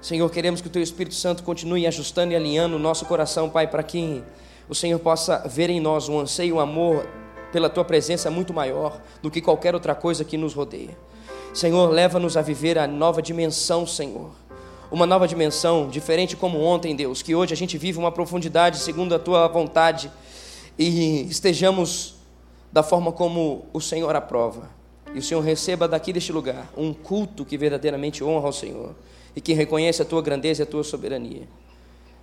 Senhor, 0.00 0.30
queremos 0.30 0.60
que 0.60 0.68
o 0.68 0.70
teu 0.70 0.82
Espírito 0.82 1.14
Santo 1.14 1.42
continue 1.42 1.86
ajustando 1.86 2.32
e 2.32 2.36
alinhando 2.36 2.76
o 2.76 2.78
nosso 2.78 3.04
coração, 3.04 3.50
Pai, 3.50 3.66
para 3.66 3.82
que 3.82 4.22
o 4.68 4.74
Senhor 4.74 4.98
possa 4.98 5.46
ver 5.46 5.68
em 5.68 5.80
nós 5.80 6.08
um 6.08 6.20
anseio, 6.20 6.56
um 6.56 6.60
amor 6.60 7.06
pela 7.52 7.68
tua 7.68 7.84
presença 7.84 8.30
muito 8.30 8.52
maior 8.52 9.00
do 9.22 9.30
que 9.30 9.40
qualquer 9.40 9.74
outra 9.74 9.94
coisa 9.94 10.24
que 10.24 10.36
nos 10.36 10.54
rodeia. 10.54 10.96
Senhor, 11.52 11.90
leva-nos 11.90 12.36
a 12.36 12.42
viver 12.42 12.78
a 12.78 12.86
nova 12.86 13.22
dimensão, 13.22 13.86
Senhor 13.86 14.43
uma 14.94 15.06
nova 15.06 15.26
dimensão, 15.26 15.88
diferente 15.88 16.36
como 16.36 16.60
ontem, 16.60 16.94
Deus, 16.94 17.20
que 17.20 17.34
hoje 17.34 17.52
a 17.52 17.56
gente 17.56 17.76
vive 17.76 17.98
uma 17.98 18.12
profundidade 18.12 18.78
segundo 18.78 19.12
a 19.12 19.18
tua 19.18 19.48
vontade 19.48 20.08
e 20.78 21.22
estejamos 21.22 22.14
da 22.72 22.80
forma 22.80 23.10
como 23.10 23.66
o 23.72 23.80
Senhor 23.80 24.14
aprova. 24.14 24.70
E 25.12 25.18
o 25.18 25.22
Senhor 25.22 25.40
receba 25.40 25.88
daqui 25.88 26.12
deste 26.12 26.30
lugar 26.30 26.70
um 26.76 26.94
culto 26.94 27.44
que 27.44 27.58
verdadeiramente 27.58 28.22
honra 28.22 28.46
ao 28.46 28.52
Senhor 28.52 28.94
e 29.34 29.40
que 29.40 29.52
reconhece 29.52 30.00
a 30.00 30.04
tua 30.04 30.22
grandeza 30.22 30.62
e 30.62 30.64
a 30.64 30.66
tua 30.66 30.84
soberania. 30.84 31.48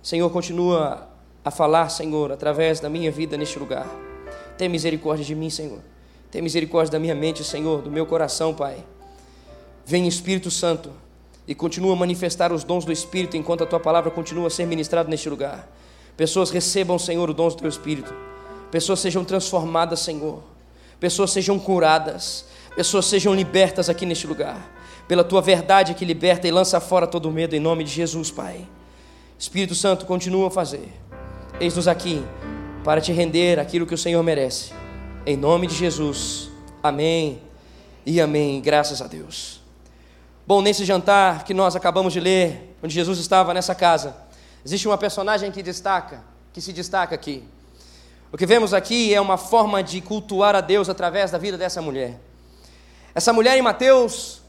Senhor, 0.02 0.30
continua 0.30 1.10
a 1.44 1.50
falar, 1.50 1.90
Senhor, 1.90 2.32
através 2.32 2.80
da 2.80 2.88
minha 2.88 3.10
vida 3.10 3.36
neste 3.36 3.58
lugar. 3.58 3.86
Tem 4.56 4.70
misericórdia 4.70 5.26
de 5.26 5.34
mim, 5.34 5.50
Senhor. 5.50 5.80
Tem 6.30 6.40
misericórdia 6.40 6.92
da 6.92 6.98
minha 6.98 7.14
mente, 7.14 7.44
Senhor, 7.44 7.82
do 7.82 7.90
meu 7.90 8.06
coração, 8.06 8.54
Pai. 8.54 8.82
Vem 9.84 10.08
Espírito 10.08 10.50
Santo 10.50 10.90
e 11.46 11.54
continua 11.54 11.92
a 11.92 11.96
manifestar 11.96 12.52
os 12.52 12.64
dons 12.64 12.84
do 12.84 12.92
Espírito 12.92 13.36
enquanto 13.36 13.64
a 13.64 13.66
tua 13.66 13.80
palavra 13.80 14.10
continua 14.10 14.46
a 14.46 14.50
ser 14.50 14.66
ministrada 14.66 15.08
neste 15.08 15.28
lugar. 15.28 15.68
Pessoas 16.16 16.50
recebam, 16.50 16.98
Senhor, 16.98 17.28
o 17.28 17.34
dons 17.34 17.54
do 17.54 17.60
teu 17.60 17.68
Espírito. 17.68 18.14
Pessoas 18.70 19.00
sejam 19.00 19.24
transformadas, 19.24 20.00
Senhor. 20.00 20.42
Pessoas 21.00 21.30
sejam 21.30 21.58
curadas. 21.58 22.44
Pessoas 22.76 23.06
sejam 23.06 23.34
libertas 23.34 23.88
aqui 23.88 24.06
neste 24.06 24.26
lugar. 24.26 24.70
Pela 25.08 25.24
tua 25.24 25.42
verdade 25.42 25.94
que 25.94 26.04
liberta 26.04 26.46
e 26.46 26.50
lança 26.50 26.80
fora 26.80 27.06
todo 27.06 27.26
o 27.26 27.32
medo, 27.32 27.54
em 27.54 27.60
nome 27.60 27.84
de 27.84 27.90
Jesus, 27.90 28.30
Pai. 28.30 28.66
Espírito 29.38 29.74
Santo, 29.74 30.06
continua 30.06 30.48
a 30.48 30.50
fazer. 30.50 30.88
Eis-nos 31.60 31.88
aqui 31.88 32.24
para 32.84 33.00
te 33.00 33.12
render 33.12 33.58
aquilo 33.58 33.86
que 33.86 33.94
o 33.94 33.98
Senhor 33.98 34.22
merece. 34.22 34.72
Em 35.26 35.36
nome 35.36 35.66
de 35.66 35.74
Jesus. 35.74 36.50
Amém 36.82 37.40
e 38.06 38.20
amém. 38.20 38.60
Graças 38.60 39.02
a 39.02 39.06
Deus. 39.06 39.61
Bom, 40.44 40.60
nesse 40.60 40.84
jantar 40.84 41.44
que 41.44 41.54
nós 41.54 41.76
acabamos 41.76 42.12
de 42.12 42.18
ler, 42.18 42.76
onde 42.82 42.92
Jesus 42.92 43.20
estava 43.20 43.54
nessa 43.54 43.76
casa, 43.76 44.16
existe 44.64 44.88
uma 44.88 44.98
personagem 44.98 45.52
que 45.52 45.62
destaca, 45.62 46.24
que 46.52 46.60
se 46.60 46.72
destaca 46.72 47.14
aqui. 47.14 47.44
O 48.32 48.36
que 48.36 48.44
vemos 48.44 48.74
aqui 48.74 49.14
é 49.14 49.20
uma 49.20 49.36
forma 49.36 49.84
de 49.84 50.00
cultuar 50.00 50.56
a 50.56 50.60
Deus 50.60 50.88
através 50.88 51.30
da 51.30 51.38
vida 51.38 51.56
dessa 51.56 51.80
mulher. 51.80 52.18
Essa 53.14 53.32
mulher 53.32 53.56
em 53.56 53.62
Mateus, 53.62 54.42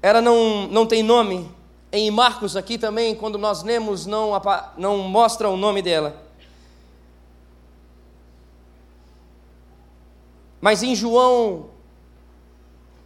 ela 0.00 0.22
não, 0.22 0.68
não 0.68 0.86
tem 0.86 1.02
nome. 1.02 1.50
Em 1.92 2.10
Marcos 2.10 2.56
aqui 2.56 2.78
também, 2.78 3.14
quando 3.14 3.36
nós 3.36 3.62
lemos, 3.62 4.06
não, 4.06 4.30
não 4.78 4.98
mostra 4.98 5.50
o 5.50 5.56
nome 5.56 5.82
dela. 5.82 6.24
Mas 10.62 10.82
em 10.82 10.94
João 10.94 11.73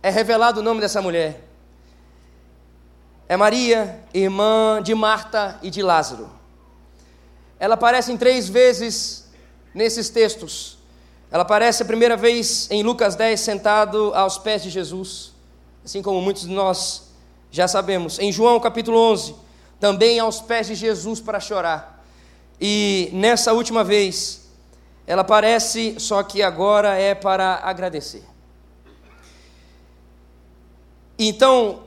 é 0.02 0.10
revelado 0.10 0.60
o 0.60 0.62
nome 0.62 0.80
dessa 0.80 1.02
mulher. 1.02 1.44
É 3.28 3.36
Maria, 3.36 4.02
irmã 4.14 4.80
de 4.82 4.94
Marta 4.94 5.58
e 5.62 5.70
de 5.70 5.82
Lázaro. 5.82 6.30
Ela 7.60 7.74
aparece 7.74 8.12
em 8.12 8.16
três 8.16 8.48
vezes 8.48 9.28
nesses 9.74 10.08
textos. 10.08 10.78
Ela 11.30 11.42
aparece 11.42 11.82
a 11.82 11.86
primeira 11.86 12.16
vez 12.16 12.70
em 12.70 12.82
Lucas 12.82 13.14
10, 13.16 13.38
sentado 13.38 14.12
aos 14.14 14.38
pés 14.38 14.62
de 14.62 14.70
Jesus, 14.70 15.32
assim 15.84 16.00
como 16.00 16.22
muitos 16.22 16.42
de 16.42 16.54
nós 16.54 17.10
já 17.50 17.66
sabemos. 17.66 18.18
Em 18.18 18.32
João 18.32 18.58
capítulo 18.60 18.98
11, 18.98 19.34
também 19.80 20.18
aos 20.18 20.40
pés 20.40 20.68
de 20.68 20.74
Jesus 20.74 21.20
para 21.20 21.40
chorar. 21.40 22.02
E 22.60 23.10
nessa 23.12 23.52
última 23.52 23.84
vez, 23.84 24.48
ela 25.06 25.22
aparece, 25.22 25.96
só 25.98 26.22
que 26.22 26.42
agora 26.42 26.94
é 26.94 27.14
para 27.14 27.60
agradecer. 27.62 28.27
Então, 31.18 31.84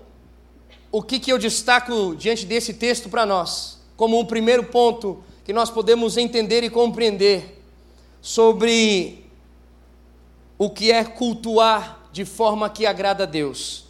o 0.92 1.02
que, 1.02 1.20
que 1.20 1.32
eu 1.32 1.38
destaco 1.38 2.16
diante 2.16 2.46
desse 2.46 2.74
texto 2.74 3.08
para 3.08 3.26
nós, 3.26 3.80
como 3.96 4.20
um 4.20 4.26
primeiro 4.26 4.66
ponto 4.66 5.24
que 5.46 5.54
nós 5.54 5.70
podemos 5.70 6.18
entender 6.18 6.64
e 6.64 6.70
compreender 6.70 7.64
sobre 8.22 9.26
o 10.58 10.70
que 10.70 10.92
é 10.92 11.04
cultuar 11.04 12.10
de 12.12 12.26
forma 12.26 12.70
que 12.70 12.86
agrada 12.86 13.24
a 13.24 13.28
Deus. 13.28 13.86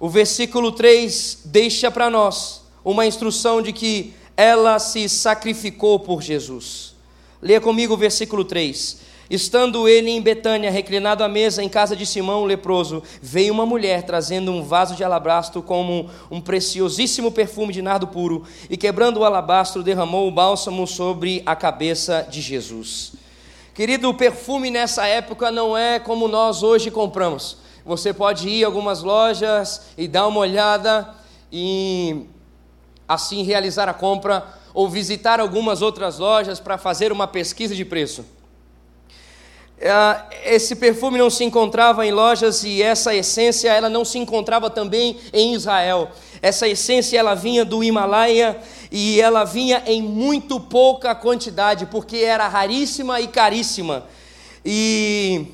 O 0.00 0.08
versículo 0.08 0.72
3 0.72 1.42
deixa 1.44 1.90
para 1.90 2.10
nós 2.10 2.62
uma 2.84 3.06
instrução 3.06 3.62
de 3.62 3.72
que 3.72 4.14
ela 4.36 4.78
se 4.78 5.08
sacrificou 5.08 6.00
por 6.00 6.22
Jesus. 6.22 6.94
Leia 7.40 7.60
comigo 7.60 7.94
o 7.94 7.96
versículo 7.98 8.44
3. 8.44 8.98
Estando 9.32 9.88
ele 9.88 10.10
em 10.10 10.20
Betânia, 10.20 10.70
reclinado 10.70 11.24
à 11.24 11.28
mesa 11.28 11.62
em 11.62 11.68
casa 11.68 11.96
de 11.96 12.04
Simão 12.04 12.42
o 12.42 12.44
leproso, 12.44 13.02
veio 13.22 13.54
uma 13.54 13.64
mulher 13.64 14.02
trazendo 14.02 14.52
um 14.52 14.62
vaso 14.62 14.94
de 14.94 15.02
alabastro 15.02 15.62
como 15.62 16.10
um 16.30 16.38
preciosíssimo 16.38 17.32
perfume 17.32 17.72
de 17.72 17.80
nardo 17.80 18.06
puro, 18.06 18.44
e 18.68 18.76
quebrando 18.76 19.20
o 19.20 19.24
alabastro, 19.24 19.82
derramou 19.82 20.28
o 20.28 20.30
bálsamo 20.30 20.86
sobre 20.86 21.42
a 21.46 21.56
cabeça 21.56 22.28
de 22.30 22.42
Jesus. 22.42 23.14
Querido, 23.72 24.10
o 24.10 24.14
perfume 24.14 24.70
nessa 24.70 25.06
época 25.06 25.50
não 25.50 25.74
é 25.74 25.98
como 25.98 26.28
nós 26.28 26.62
hoje 26.62 26.90
compramos. 26.90 27.56
Você 27.86 28.12
pode 28.12 28.50
ir 28.50 28.64
a 28.64 28.66
algumas 28.66 29.02
lojas 29.02 29.86
e 29.96 30.06
dar 30.06 30.26
uma 30.26 30.40
olhada 30.40 31.08
e 31.50 32.26
assim 33.08 33.44
realizar 33.44 33.88
a 33.88 33.94
compra, 33.94 34.46
ou 34.74 34.90
visitar 34.90 35.40
algumas 35.40 35.80
outras 35.80 36.18
lojas 36.18 36.60
para 36.60 36.76
fazer 36.76 37.10
uma 37.10 37.26
pesquisa 37.26 37.74
de 37.74 37.86
preço. 37.86 38.26
É, 39.84 40.54
esse 40.54 40.76
perfume 40.76 41.18
não 41.18 41.28
se 41.28 41.42
encontrava 41.42 42.06
em 42.06 42.12
lojas 42.12 42.62
e 42.62 42.80
essa 42.80 43.12
essência 43.12 43.68
ela 43.68 43.88
não 43.88 44.04
se 44.04 44.16
encontrava 44.16 44.70
também 44.70 45.18
em 45.32 45.54
Israel. 45.54 46.12
Essa 46.40 46.68
essência 46.68 47.18
ela 47.18 47.34
vinha 47.34 47.64
do 47.64 47.82
Himalaia 47.82 48.60
e 48.92 49.20
ela 49.20 49.42
vinha 49.42 49.82
em 49.84 50.00
muito 50.00 50.60
pouca 50.60 51.12
quantidade 51.16 51.86
porque 51.86 52.18
era 52.18 52.46
raríssima 52.46 53.20
e 53.20 53.26
caríssima. 53.26 54.06
E 54.64 55.46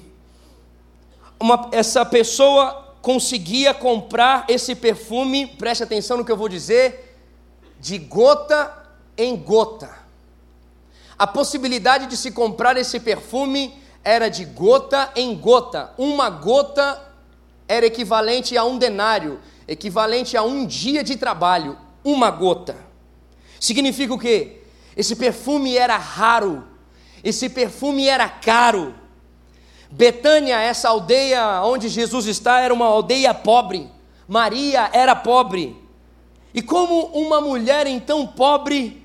uma, 1.41 1.71
essa 1.73 2.05
pessoa 2.05 2.97
conseguia 3.01 3.73
comprar 3.73 4.45
esse 4.47 4.75
perfume, 4.75 5.47
preste 5.47 5.83
atenção 5.83 6.19
no 6.19 6.25
que 6.25 6.31
eu 6.31 6.37
vou 6.37 6.51
dizer, 6.51 7.17
de 7.81 7.97
gota 7.97 8.77
em 9.17 9.35
gota. 9.35 9.89
A 11.19 11.27
possibilidade 11.27 12.07
de 12.09 12.17
se 12.17 12.31
comprar 12.31 12.77
esse 12.77 13.01
perfume 13.01 13.88
era 14.05 14.29
de 14.29 14.45
gota 14.45 15.11
em 15.15 15.35
gota. 15.35 15.93
Uma 15.99 16.31
gota 16.31 17.01
era 17.67 17.87
equivalente 17.87 18.57
a 18.57 18.65
um 18.65 18.79
denário, 18.79 19.41
equivalente 19.67 20.37
a 20.37 20.43
um 20.43 20.67
dia 20.67 21.05
de 21.05 21.17
trabalho. 21.17 21.79
Uma 22.03 22.31
gota. 22.31 22.77
Significa 23.61 24.15
o 24.15 24.19
quê? 24.19 24.63
Esse 24.97 25.15
perfume 25.15 25.77
era 25.77 25.97
raro, 25.97 26.67
esse 27.23 27.49
perfume 27.49 28.09
era 28.09 28.29
caro. 28.29 28.95
Betânia, 29.91 30.61
essa 30.61 30.89
aldeia 30.89 31.63
onde 31.63 31.89
Jesus 31.89 32.27
está, 32.27 32.61
era 32.61 32.75
uma 32.75 32.87
aldeia 32.87 33.33
pobre. 33.33 33.91
Maria 34.27 34.91
era 34.93 35.15
pobre. 35.17 35.77
E 36.53 36.61
como 36.61 37.07
uma 37.07 37.41
mulher 37.41 37.87
então 37.87 38.27
pobre 38.27 39.03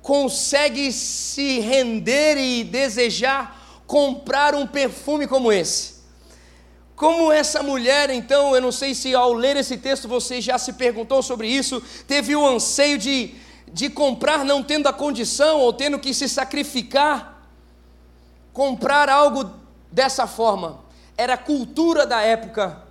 consegue 0.00 0.92
se 0.92 1.60
render 1.60 2.36
e 2.36 2.64
desejar 2.64 3.61
comprar 3.92 4.54
um 4.54 4.66
perfume 4.66 5.26
como 5.26 5.52
esse? 5.52 5.96
Como 6.96 7.30
essa 7.30 7.62
mulher, 7.62 8.08
então, 8.08 8.54
eu 8.54 8.62
não 8.62 8.72
sei 8.72 8.94
se 8.94 9.14
ao 9.14 9.34
ler 9.34 9.54
esse 9.54 9.76
texto 9.76 10.08
você 10.08 10.40
já 10.40 10.56
se 10.56 10.72
perguntou 10.72 11.22
sobre 11.22 11.46
isso, 11.46 11.78
teve 12.06 12.34
o 12.34 12.46
anseio 12.46 12.96
de, 12.96 13.34
de 13.70 13.90
comprar 13.90 14.46
não 14.46 14.62
tendo 14.62 14.86
a 14.86 14.94
condição 14.94 15.60
ou 15.60 15.74
tendo 15.74 15.98
que 15.98 16.14
se 16.14 16.26
sacrificar, 16.26 17.46
comprar 18.50 19.10
algo 19.10 19.50
dessa 19.90 20.26
forma. 20.26 20.80
Era 21.14 21.34
a 21.34 21.38
cultura 21.38 22.06
da 22.06 22.22
época. 22.22 22.82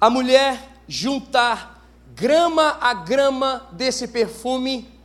A 0.00 0.08
mulher 0.08 0.66
juntar 0.88 1.84
grama 2.14 2.78
a 2.80 2.94
grama 2.94 3.68
desse 3.72 4.08
perfume 4.08 4.97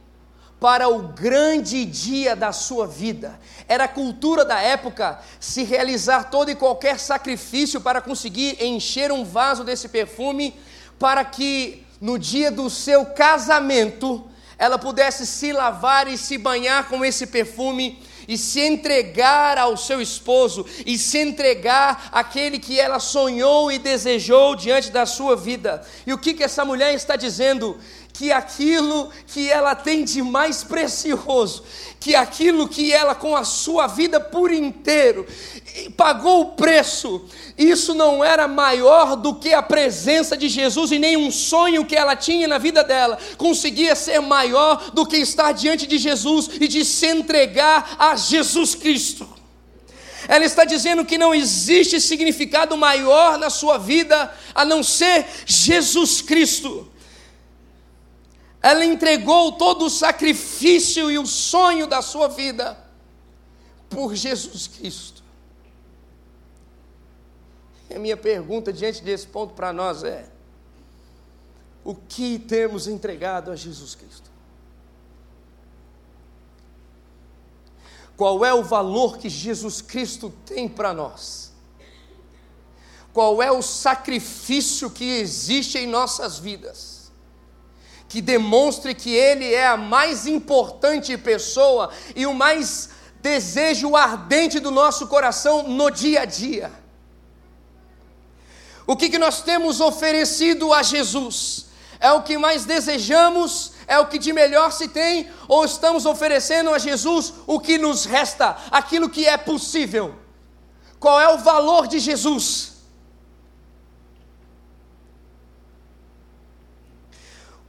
para 0.63 0.87
o 0.87 1.09
grande 1.09 1.83
dia 1.83 2.37
da 2.37 2.53
sua 2.53 2.87
vida. 2.87 3.37
Era 3.67 3.83
a 3.83 3.87
cultura 3.89 4.45
da 4.45 4.61
época 4.61 5.19
se 5.37 5.61
realizar 5.65 6.29
todo 6.29 6.49
e 6.49 6.55
qualquer 6.55 7.01
sacrifício 7.01 7.81
para 7.81 7.99
conseguir 7.99 8.63
encher 8.63 9.11
um 9.11 9.25
vaso 9.25 9.65
desse 9.65 9.89
perfume, 9.89 10.55
para 10.97 11.25
que 11.25 11.85
no 11.99 12.17
dia 12.17 12.49
do 12.49 12.69
seu 12.69 13.07
casamento 13.07 14.25
ela 14.57 14.79
pudesse 14.79 15.27
se 15.27 15.51
lavar 15.51 16.07
e 16.07 16.17
se 16.17 16.37
banhar 16.37 16.87
com 16.87 17.03
esse 17.03 17.27
perfume 17.27 18.01
e 18.27 18.37
se 18.37 18.61
entregar 18.61 19.57
ao 19.57 19.75
seu 19.75 20.01
esposo 20.01 20.65
e 20.85 20.97
se 20.97 21.17
entregar 21.17 22.09
àquele 22.11 22.57
que 22.57 22.79
ela 22.79 22.99
sonhou 22.99 23.69
e 23.69 23.77
desejou 23.77 24.55
diante 24.55 24.91
da 24.91 25.05
sua 25.05 25.35
vida. 25.35 25.85
E 26.07 26.13
o 26.13 26.17
que, 26.17 26.33
que 26.33 26.43
essa 26.43 26.63
mulher 26.63 26.93
está 26.93 27.17
dizendo? 27.17 27.77
Que 28.13 28.31
aquilo 28.31 29.09
que 29.25 29.49
ela 29.49 29.73
tem 29.73 30.05
de 30.05 30.21
mais 30.21 30.63
precioso, 30.63 31.63
que 31.99 32.15
aquilo 32.15 32.67
que 32.67 32.93
ela 32.93 33.15
com 33.15 33.35
a 33.35 33.43
sua 33.43 33.87
vida 33.87 34.19
por 34.19 34.53
inteiro 34.53 35.25
pagou 35.97 36.41
o 36.41 36.51
preço, 36.51 37.25
isso 37.57 37.95
não 37.95 38.23
era 38.23 38.47
maior 38.47 39.15
do 39.15 39.33
que 39.35 39.51
a 39.51 39.63
presença 39.63 40.37
de 40.37 40.47
Jesus 40.47 40.91
e 40.91 40.99
nenhum 40.99 41.31
sonho 41.31 41.85
que 41.85 41.95
ela 41.95 42.15
tinha 42.15 42.47
na 42.47 42.59
vida 42.59 42.83
dela 42.83 43.17
conseguia 43.35 43.95
ser 43.95 44.19
maior 44.19 44.91
do 44.91 45.07
que 45.07 45.17
estar 45.17 45.51
diante 45.51 45.87
de 45.87 45.97
Jesus 45.97 46.49
e 46.61 46.67
de 46.67 46.85
se 46.85 47.07
entregar 47.07 47.95
a 47.97 48.15
Jesus 48.15 48.75
Cristo. 48.75 49.27
Ela 50.27 50.45
está 50.45 50.63
dizendo 50.63 51.03
que 51.03 51.17
não 51.17 51.33
existe 51.33 51.99
significado 51.99 52.77
maior 52.77 53.37
na 53.37 53.49
sua 53.49 53.77
vida 53.77 54.31
a 54.53 54.63
não 54.63 54.83
ser 54.83 55.25
Jesus 55.45 56.21
Cristo. 56.21 56.92
Ela 58.63 58.85
entregou 58.85 59.51
todo 59.51 59.83
o 59.83 59.89
sacrifício 59.89 61.11
e 61.11 61.19
o 61.19 61.25
sonho 61.25 61.85
da 61.85 62.01
sua 62.01 62.29
vida 62.29 62.81
por 63.89 64.15
Jesus 64.15 64.67
Cristo. 64.67 65.21
E 67.89 67.93
a 67.93 67.99
minha 67.99 68.15
pergunta 68.15 68.71
diante 68.71 69.03
desse 69.03 69.27
ponto 69.27 69.53
para 69.53 69.73
nós 69.73 70.05
é: 70.05 70.29
o 71.83 71.93
que 71.93 72.39
temos 72.39 72.87
entregado 72.87 73.51
a 73.51 73.55
Jesus 73.57 73.95
Cristo? 73.95 74.31
Qual 78.15 78.45
é 78.45 78.53
o 78.53 78.63
valor 78.63 79.17
que 79.17 79.27
Jesus 79.27 79.81
Cristo 79.81 80.31
tem 80.45 80.69
para 80.69 80.93
nós? 80.93 81.51
Qual 83.11 83.43
é 83.43 83.51
o 83.51 83.61
sacrifício 83.61 84.89
que 84.89 85.03
existe 85.19 85.77
em 85.77 85.85
nossas 85.85 86.39
vidas? 86.39 86.92
Que 88.13 88.21
demonstre 88.21 88.93
que 88.93 89.09
Ele 89.09 89.55
é 89.55 89.65
a 89.65 89.75
mais 89.75 90.27
importante 90.27 91.17
pessoa 91.17 91.89
e 92.15 92.27
o 92.27 92.33
mais 92.35 92.91
desejo 93.19 93.95
ardente 93.95 94.59
do 94.59 94.69
nosso 94.69 95.07
coração 95.07 95.63
no 95.63 95.89
dia 95.89 96.21
a 96.21 96.25
dia. 96.25 96.71
O 98.85 98.95
que, 98.95 99.09
que 99.09 99.17
nós 99.17 99.41
temos 99.41 99.81
oferecido 99.81 100.71
a 100.71 100.83
Jesus? 100.83 101.65
É 101.99 102.11
o 102.11 102.21
que 102.21 102.37
mais 102.37 102.65
desejamos? 102.65 103.71
É 103.87 103.97
o 103.97 104.05
que 104.05 104.19
de 104.19 104.31
melhor 104.31 104.71
se 104.71 104.87
tem? 104.87 105.27
Ou 105.47 105.65
estamos 105.65 106.05
oferecendo 106.05 106.71
a 106.71 106.77
Jesus 106.77 107.33
o 107.47 107.59
que 107.59 107.79
nos 107.79 108.05
resta, 108.05 108.55
aquilo 108.69 109.09
que 109.09 109.25
é 109.25 109.37
possível? 109.37 110.13
Qual 110.99 111.19
é 111.19 111.29
o 111.29 111.39
valor 111.39 111.87
de 111.87 111.97
Jesus? 111.97 112.72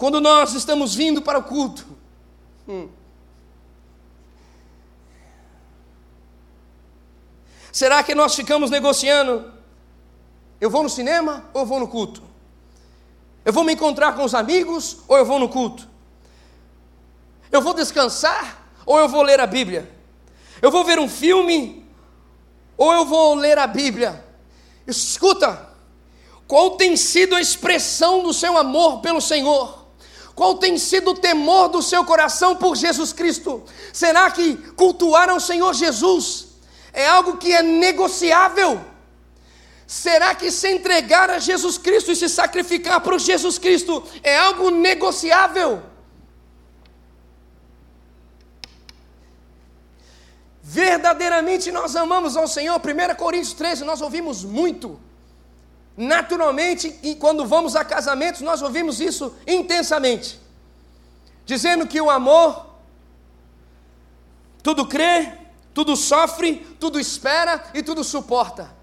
Quando 0.05 0.21
nós 0.21 0.53
estamos 0.53 0.95
vindo 0.95 1.23
para 1.23 1.39
o 1.39 1.43
culto, 1.43 1.87
hum, 2.69 2.91
será 7.73 8.03
que 8.03 8.15
nós 8.15 8.35
ficamos 8.35 8.71
negociando? 8.71 9.51
Eu 10.61 10.69
vou 10.69 10.83
no 10.83 10.91
cinema 10.91 11.49
ou 11.55 11.63
eu 11.63 11.67
vou 11.67 11.81
no 11.81 11.89
culto? 11.89 12.23
Eu 13.47 13.53
vou 13.55 13.65
me 13.65 13.73
encontrar 13.73 14.15
com 14.15 14.25
os 14.25 14.35
amigos 14.35 14.99
ou 15.09 15.17
eu 15.17 15.25
vou 15.25 15.39
no 15.39 15.49
culto? 15.49 15.89
Eu 17.51 17.63
vou 17.63 17.73
descansar 17.73 18.63
ou 18.85 18.99
eu 18.99 19.09
vou 19.09 19.23
ler 19.23 19.41
a 19.41 19.47
Bíblia? 19.47 19.91
Eu 20.61 20.71
vou 20.71 20.85
ver 20.85 20.99
um 20.99 21.09
filme 21.09 21.83
ou 22.77 22.93
eu 22.93 23.07
vou 23.07 23.35
ler 23.37 23.57
a 23.57 23.67
Bíblia? 23.67 24.23
Escuta, 24.87 25.67
qual 26.47 26.73
tem 26.73 26.95
sido 26.95 27.35
a 27.35 27.41
expressão 27.41 28.23
do 28.23 28.35
seu 28.35 28.59
amor 28.59 29.01
pelo 29.01 29.23
Senhor? 29.23 29.84
Qual 30.35 30.59
tem 30.59 30.77
sido 30.77 31.13
o 31.13 31.15
temor 31.15 31.69
do 31.69 31.81
seu 31.81 32.05
coração 32.05 32.57
por 32.57 32.75
Jesus 32.77 33.13
Cristo? 33.13 33.63
Será 33.93 34.31
que 34.31 34.57
cultuar 34.75 35.31
ao 35.31 35.39
Senhor 35.39 35.73
Jesus 35.75 36.49
é 36.93 37.07
algo 37.07 37.37
que 37.37 37.53
é 37.53 37.63
negociável? 37.63 38.81
Será 39.87 40.35
que 40.35 40.51
se 40.51 40.69
entregar 40.69 41.31
a 41.31 41.39
Jesus 41.39 41.79
Cristo 41.79 42.11
e 42.11 42.17
se 42.17 42.29
sacrificar 42.29 43.01
para 43.01 43.19
Jesus 43.19 43.59
Cristo 43.59 44.03
é 44.23 44.37
algo 44.37 44.71
negociável? 44.71 45.83
Verdadeiramente 50.61 51.71
nós 51.71 51.95
amamos 51.95 52.37
ao 52.37 52.49
Senhor. 52.49 52.81
1 52.81 53.15
Coríntios 53.15 53.53
13, 53.53 53.85
nós 53.85 54.01
ouvimos 54.01 54.43
muito. 54.43 54.99
Naturalmente, 55.97 56.99
e 57.03 57.15
quando 57.15 57.47
vamos 57.47 57.77
a 57.77 57.85
casamentos, 57.85 58.41
nós 58.41 58.63
ouvimos 58.63 59.01
isso 59.01 59.35
intensamente, 59.47 60.41
dizendo 61.47 61.87
que 61.87 62.01
o 62.01 62.11
amor 62.11 62.67
tudo 64.63 64.87
crê, 64.87 65.33
tudo 65.73 65.95
sofre, 65.95 66.57
tudo 66.81 66.99
espera 66.99 67.63
e 67.75 67.83
tudo 67.83 68.03
suporta. 68.03 68.75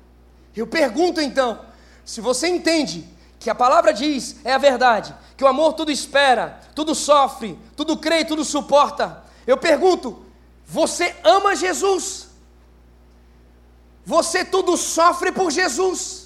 Eu 0.56 0.67
pergunto 0.67 1.19
então, 1.19 1.65
se 2.06 2.21
você 2.21 2.47
entende 2.47 3.08
que 3.39 3.50
a 3.50 3.56
palavra 3.56 3.91
diz 3.91 4.38
é 4.43 4.54
a 4.54 4.58
verdade, 4.58 5.13
que 5.36 5.43
o 5.43 5.47
amor 5.47 5.74
tudo 5.74 5.91
espera, 5.91 6.60
tudo 6.76 6.93
sofre, 6.93 7.58
tudo 7.76 7.97
crê 7.97 8.19
e 8.19 8.26
tudo 8.26 8.45
suporta, 8.45 9.24
eu 9.47 9.58
pergunto, 9.58 10.24
você 10.65 11.15
ama 11.24 11.56
Jesus? 11.56 12.30
Você 14.06 14.45
tudo 14.45 14.78
sofre 14.78 15.32
por 15.32 15.52
Jesus? 15.52 16.21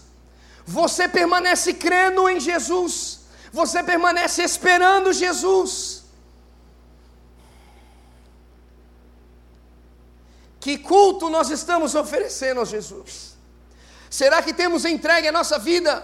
Você 0.65 1.07
permanece 1.07 1.73
crendo 1.73 2.27
em 2.27 2.39
Jesus, 2.39 3.21
você 3.51 3.83
permanece 3.83 4.43
esperando 4.43 5.13
Jesus. 5.13 6.03
Que 10.59 10.79
culto 10.79 11.29
nós 11.29 11.51
estamos 11.51 11.93
oferecendo 11.93 12.61
a 12.61 12.65
Jesus? 12.65 13.35
Será 14.09 14.41
que 14.41 14.51
temos 14.51 14.83
entregue 14.83 15.27
a 15.27 15.31
nossa 15.31 15.59
vida 15.59 16.03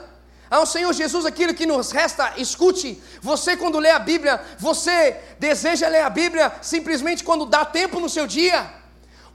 ao 0.52 0.68
Senhor 0.68 0.94
Jesus 0.94 1.26
aquilo 1.26 1.56
que 1.56 1.66
nos 1.66 1.92
resta? 1.92 2.34
Escute, 2.38 3.02
você 3.22 3.58
quando 3.58 3.80
lê 3.80 3.90
a 3.90 3.98
Bíblia, 3.98 4.40
você 4.60 5.20
deseja 5.40 5.88
ler 5.88 6.04
a 6.04 6.10
Bíblia 6.12 6.54
simplesmente 6.62 7.24
quando 7.24 7.48
dá 7.48 7.66
tempo 7.66 8.00
no 8.00 8.08
seu 8.08 8.28
dia? 8.28 8.72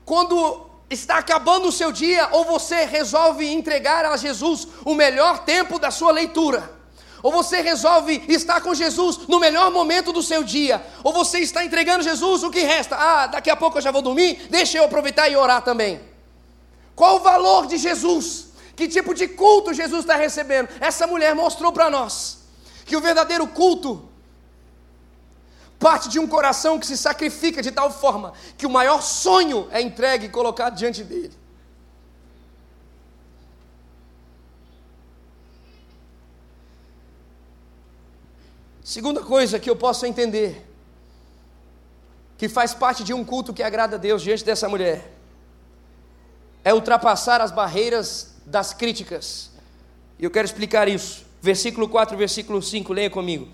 Quando 0.05 0.66
está 0.89 1.19
acabando 1.19 1.69
o 1.69 1.73
seu 1.73 1.91
dia, 1.91 2.29
ou 2.33 2.45
você 2.45 2.85
resolve 2.85 3.47
entregar 3.47 4.05
a 4.05 4.17
Jesus 4.17 4.69
o 4.85 4.95
melhor 4.95 5.41
tempo 5.41 5.79
da 5.79 5.91
sua 5.91 6.13
leitura. 6.13 6.77
Ou 7.23 7.33
você 7.33 7.61
resolve 7.61 8.23
estar 8.29 8.61
com 8.61 8.75
Jesus 8.75 9.27
no 9.27 9.41
melhor 9.41 9.71
momento 9.73 10.13
do 10.13 10.23
seu 10.23 10.45
dia. 10.45 10.85
Ou 11.03 11.13
você 11.13 11.41
está 11.41 11.65
entregando 11.65 12.05
Jesus 12.05 12.45
o 12.45 12.51
que 12.51 12.61
resta. 12.61 12.95
Ah, 12.97 13.27
daqui 13.27 13.51
a 13.51 13.57
pouco 13.57 13.79
eu 13.79 13.83
já 13.83 13.91
vou 13.91 14.03
dormir, 14.03 14.47
deixa 14.49 14.79
eu 14.79 14.85
aproveitar 14.85 15.29
e 15.29 15.35
orar 15.35 15.63
também. 15.63 16.01
Qual 16.95 17.17
o 17.17 17.21
valor 17.21 17.67
de 17.67 17.79
Jesus? 17.79 18.47
Que 18.77 18.87
tipo 18.87 19.15
de 19.15 19.27
culto 19.27 19.75
Jesus 19.75 20.01
está 20.01 20.15
recebendo? 20.15 20.69
Essa 20.81 21.07
mulher 21.07 21.35
mostrou 21.35 21.73
para 21.73 21.91
nós 21.91 22.47
que 22.85 22.97
o 22.97 23.01
verdadeiro 23.01 23.47
culto 23.49 24.09
parte 25.79 26.09
de 26.09 26.19
um 26.19 26.27
coração 26.27 26.79
que 26.79 26.87
se 26.87 26.97
sacrifica 26.97 27.63
de 27.63 27.71
tal 27.71 27.91
forma 27.91 28.33
que 28.57 28.67
o 28.67 28.71
maior 28.71 29.03
sonho 29.03 29.69
é 29.71 29.81
entregue 29.81 30.27
e 30.27 30.29
colocado 30.29 30.77
diante 30.77 31.05
dele. 31.05 31.33
Segunda 38.83 39.21
coisa 39.21 39.59
que 39.59 39.69
eu 39.69 39.75
posso 39.75 40.07
entender, 40.07 40.65
que 42.39 42.49
faz 42.49 42.73
parte 42.73 43.03
de 43.03 43.13
um 43.13 43.25
culto 43.25 43.53
que 43.53 43.63
agrada 43.63 43.97
a 43.97 43.99
Deus 43.99 44.23
diante 44.23 44.45
dessa 44.45 44.69
mulher, 44.69 45.13
é 46.63 46.73
ultrapassar 46.73 47.41
as 47.41 47.51
barreiras 47.51 48.37
das 48.47 48.73
críticas. 48.73 49.51
E 50.19 50.25
eu 50.25 50.31
quero 50.31 50.47
explicar 50.47 50.89
isso. 50.89 51.27
Versículo 51.43 51.89
4, 51.89 52.17
versículo 52.17 52.63
5, 52.63 52.93
leia 52.93 53.11
comigo. 53.11 53.49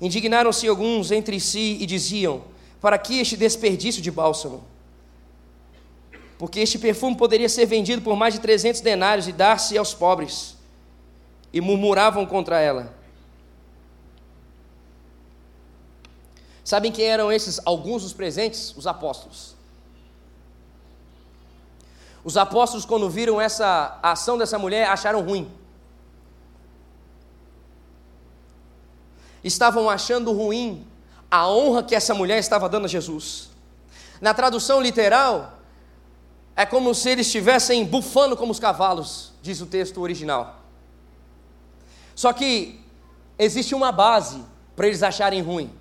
Indignaram-se 0.00 0.68
alguns 0.68 1.10
entre 1.10 1.40
si 1.40 1.78
e 1.80 1.86
diziam: 1.86 2.42
Para 2.80 2.98
que 2.98 3.18
este 3.18 3.36
desperdício 3.36 4.00
de 4.00 4.10
bálsamo? 4.10 4.64
Porque 6.38 6.60
este 6.60 6.78
perfume 6.78 7.16
poderia 7.16 7.48
ser 7.48 7.66
vendido 7.66 8.00
por 8.00 8.14
mais 8.14 8.32
de 8.34 8.40
300 8.40 8.80
denários 8.80 9.26
e 9.26 9.32
dar-se 9.32 9.76
aos 9.76 9.92
pobres. 9.92 10.56
E 11.52 11.60
murmuravam 11.60 12.24
contra 12.24 12.60
ela. 12.60 12.96
Sabem 16.62 16.92
quem 16.92 17.06
eram 17.06 17.32
esses 17.32 17.58
alguns 17.64 18.02
dos 18.02 18.12
presentes? 18.12 18.76
Os 18.76 18.86
apóstolos. 18.86 19.56
Os 22.22 22.36
apóstolos, 22.36 22.84
quando 22.84 23.08
viram 23.08 23.40
essa 23.40 23.98
ação 24.02 24.36
dessa 24.36 24.58
mulher, 24.58 24.86
acharam 24.88 25.22
ruim. 25.22 25.50
Estavam 29.42 29.88
achando 29.88 30.32
ruim 30.32 30.86
a 31.30 31.48
honra 31.48 31.82
que 31.82 31.94
essa 31.94 32.14
mulher 32.14 32.38
estava 32.38 32.68
dando 32.68 32.86
a 32.86 32.88
Jesus. 32.88 33.50
Na 34.20 34.34
tradução 34.34 34.80
literal, 34.80 35.58
é 36.56 36.66
como 36.66 36.94
se 36.94 37.10
eles 37.10 37.26
estivessem 37.26 37.84
bufando 37.84 38.36
como 38.36 38.50
os 38.50 38.58
cavalos, 38.58 39.32
diz 39.42 39.60
o 39.60 39.66
texto 39.66 40.00
original. 40.00 40.56
Só 42.14 42.32
que 42.32 42.80
existe 43.38 43.74
uma 43.74 43.92
base 43.92 44.42
para 44.74 44.88
eles 44.88 45.02
acharem 45.02 45.40
ruim. 45.40 45.72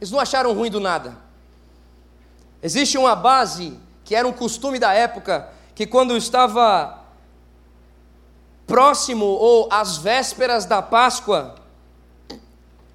Eles 0.00 0.10
não 0.10 0.18
acharam 0.18 0.54
ruim 0.54 0.70
do 0.70 0.80
nada. 0.80 1.16
Existe 2.62 2.96
uma 2.96 3.14
base 3.14 3.78
que 4.04 4.14
era 4.14 4.26
um 4.26 4.32
costume 4.32 4.78
da 4.78 4.94
época, 4.94 5.50
que 5.74 5.86
quando 5.86 6.16
estava 6.16 6.98
próximo 8.66 9.26
ou 9.26 9.68
às 9.70 9.98
vésperas 9.98 10.64
da 10.64 10.80
Páscoa, 10.80 11.56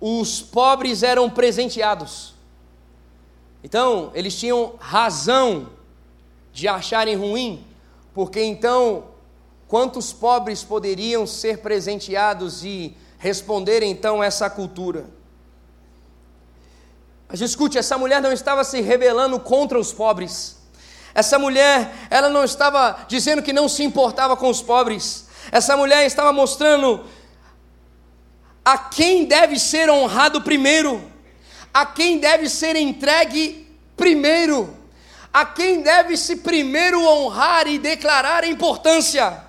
os 0.08 0.40
pobres 0.40 1.02
eram 1.02 1.28
presenteados. 1.28 2.36
Então, 3.64 4.12
eles 4.14 4.38
tinham 4.38 4.76
razão 4.78 5.70
de 6.54 6.68
acharem 6.68 7.16
ruim, 7.16 7.66
porque 8.14 8.40
então, 8.40 9.06
quantos 9.68 10.14
pobres 10.14 10.64
poderiam 10.64 11.26
ser 11.26 11.58
presenteados 11.58 12.64
e 12.64 12.96
responder 13.18 13.82
então 13.82 14.24
essa 14.24 14.48
cultura? 14.48 15.08
Mas 17.28 17.42
escute, 17.42 17.80
essa 17.80 17.98
mulher 17.98 18.22
não 18.22 18.32
estava 18.32 18.64
se 18.64 18.82
rebelando 18.82 19.40
contra 19.40 19.80
os 19.80 19.92
pobres. 19.92 20.58
Essa 21.16 21.40
mulher, 21.40 21.92
ela 22.12 22.30
não 22.30 22.44
estava 22.44 23.06
dizendo 23.08 23.42
que 23.42 23.52
não 23.52 23.68
se 23.68 23.82
importava 23.82 24.38
com 24.38 24.52
os 24.52 24.62
pobres. 24.62 25.26
Essa 25.52 25.76
mulher 25.76 26.06
estava 26.06 26.32
mostrando 26.32 27.04
a 28.66 28.80
quem 28.80 29.26
deve 29.26 29.60
ser 29.60 29.92
honrado 29.92 30.42
primeiro, 30.42 31.12
a 31.72 31.86
quem 31.86 32.18
deve 32.18 32.50
ser 32.50 32.76
entregue 32.76 33.72
primeiro, 33.96 34.76
a 35.32 35.46
quem 35.46 35.84
deve 35.84 36.18
se 36.18 36.38
primeiro 36.38 37.06
honrar 37.06 37.68
e 37.68 37.78
declarar 37.78 38.44
a 38.44 38.48
importância. 38.48 39.44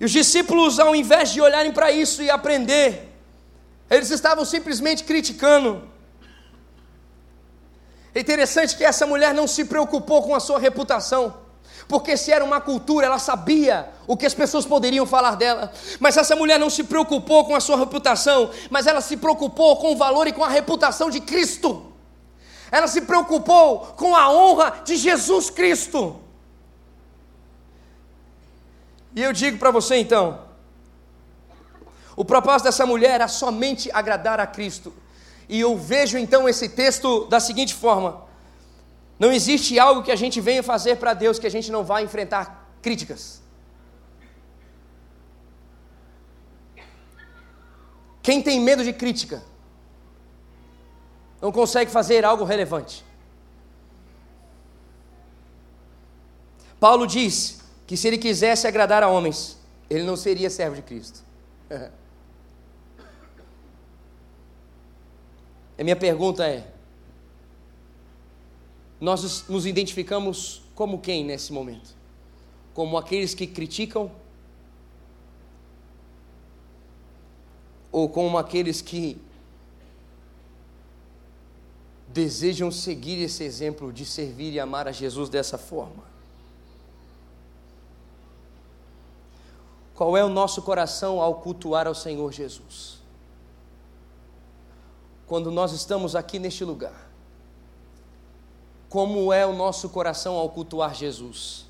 E 0.00 0.04
os 0.04 0.10
discípulos, 0.10 0.80
ao 0.80 0.96
invés 0.96 1.32
de 1.32 1.40
olharem 1.40 1.72
para 1.72 1.92
isso 1.92 2.20
e 2.20 2.28
aprender, 2.28 3.08
eles 3.88 4.10
estavam 4.10 4.44
simplesmente 4.44 5.04
criticando. 5.04 5.88
É 8.12 8.18
interessante 8.18 8.76
que 8.76 8.84
essa 8.84 9.06
mulher 9.06 9.32
não 9.32 9.46
se 9.46 9.64
preocupou 9.64 10.24
com 10.24 10.34
a 10.34 10.40
sua 10.40 10.58
reputação 10.58 11.41
porque 11.88 12.16
se 12.16 12.32
era 12.32 12.44
uma 12.44 12.60
cultura, 12.60 13.06
ela 13.06 13.18
sabia 13.18 13.90
o 14.06 14.16
que 14.16 14.26
as 14.26 14.34
pessoas 14.34 14.64
poderiam 14.64 15.06
falar 15.06 15.36
dela. 15.36 15.72
Mas 16.00 16.16
essa 16.16 16.34
mulher 16.36 16.58
não 16.58 16.70
se 16.70 16.84
preocupou 16.84 17.44
com 17.44 17.54
a 17.54 17.60
sua 17.60 17.76
reputação, 17.76 18.50
mas 18.70 18.86
ela 18.86 19.00
se 19.00 19.16
preocupou 19.16 19.76
com 19.76 19.92
o 19.92 19.96
valor 19.96 20.26
e 20.26 20.32
com 20.32 20.44
a 20.44 20.48
reputação 20.48 21.10
de 21.10 21.20
Cristo. 21.20 21.92
Ela 22.70 22.86
se 22.88 23.02
preocupou 23.02 23.80
com 23.96 24.16
a 24.16 24.30
honra 24.32 24.82
de 24.84 24.96
Jesus 24.96 25.50
Cristo. 25.50 26.20
E 29.14 29.22
eu 29.22 29.32
digo 29.32 29.58
para 29.58 29.70
você 29.70 29.96
então, 29.96 30.40
o 32.16 32.24
propósito 32.24 32.64
dessa 32.64 32.86
mulher 32.86 33.10
era 33.10 33.28
somente 33.28 33.90
agradar 33.92 34.40
a 34.40 34.46
Cristo. 34.46 34.92
E 35.48 35.60
eu 35.60 35.76
vejo 35.76 36.16
então 36.16 36.48
esse 36.48 36.68
texto 36.68 37.26
da 37.26 37.40
seguinte 37.40 37.74
forma: 37.74 38.22
não 39.22 39.32
existe 39.32 39.78
algo 39.78 40.02
que 40.02 40.10
a 40.10 40.16
gente 40.16 40.40
venha 40.40 40.64
fazer 40.64 40.96
para 40.96 41.14
Deus 41.14 41.38
que 41.38 41.46
a 41.46 41.50
gente 41.50 41.70
não 41.70 41.84
vá 41.84 42.02
enfrentar 42.02 42.44
críticas. 42.82 43.40
Quem 48.20 48.42
tem 48.42 48.58
medo 48.60 48.82
de 48.82 48.92
crítica 48.92 49.40
não 51.40 51.52
consegue 51.52 51.88
fazer 51.88 52.24
algo 52.24 52.42
relevante. 52.42 53.04
Paulo 56.80 57.06
diz 57.06 57.60
que 57.86 57.96
se 57.96 58.08
ele 58.08 58.18
quisesse 58.18 58.66
agradar 58.66 59.04
a 59.04 59.08
homens, 59.08 59.56
ele 59.88 60.02
não 60.02 60.16
seria 60.16 60.50
servo 60.50 60.74
de 60.74 60.82
Cristo. 60.82 61.22
A 65.78 65.84
minha 65.84 65.96
pergunta 65.96 66.44
é: 66.44 66.71
nós 69.02 69.48
nos 69.48 69.66
identificamos 69.66 70.62
como 70.76 71.00
quem 71.00 71.24
nesse 71.24 71.52
momento? 71.52 71.92
Como 72.72 72.96
aqueles 72.96 73.34
que 73.34 73.48
criticam? 73.48 74.08
Ou 77.90 78.08
como 78.08 78.38
aqueles 78.38 78.80
que 78.80 79.20
desejam 82.06 82.70
seguir 82.70 83.20
esse 83.20 83.42
exemplo 83.42 83.92
de 83.92 84.06
servir 84.06 84.52
e 84.52 84.60
amar 84.60 84.86
a 84.86 84.92
Jesus 84.92 85.28
dessa 85.28 85.58
forma? 85.58 86.04
Qual 89.96 90.16
é 90.16 90.24
o 90.24 90.28
nosso 90.28 90.62
coração 90.62 91.20
ao 91.20 91.40
cultuar 91.40 91.88
ao 91.88 91.94
Senhor 91.94 92.32
Jesus? 92.32 93.00
Quando 95.26 95.50
nós 95.50 95.72
estamos 95.72 96.14
aqui 96.14 96.38
neste 96.38 96.64
lugar, 96.64 97.11
como 98.92 99.32
é 99.32 99.46
o 99.46 99.54
nosso 99.54 99.88
coração 99.88 100.34
ao 100.34 100.50
cultuar 100.50 100.94
Jesus? 100.94 101.64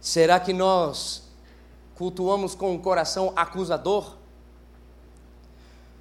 Será 0.00 0.38
que 0.38 0.52
nós 0.52 1.24
cultuamos 1.96 2.54
com 2.54 2.72
o 2.72 2.78
coração 2.78 3.32
acusador? 3.34 4.14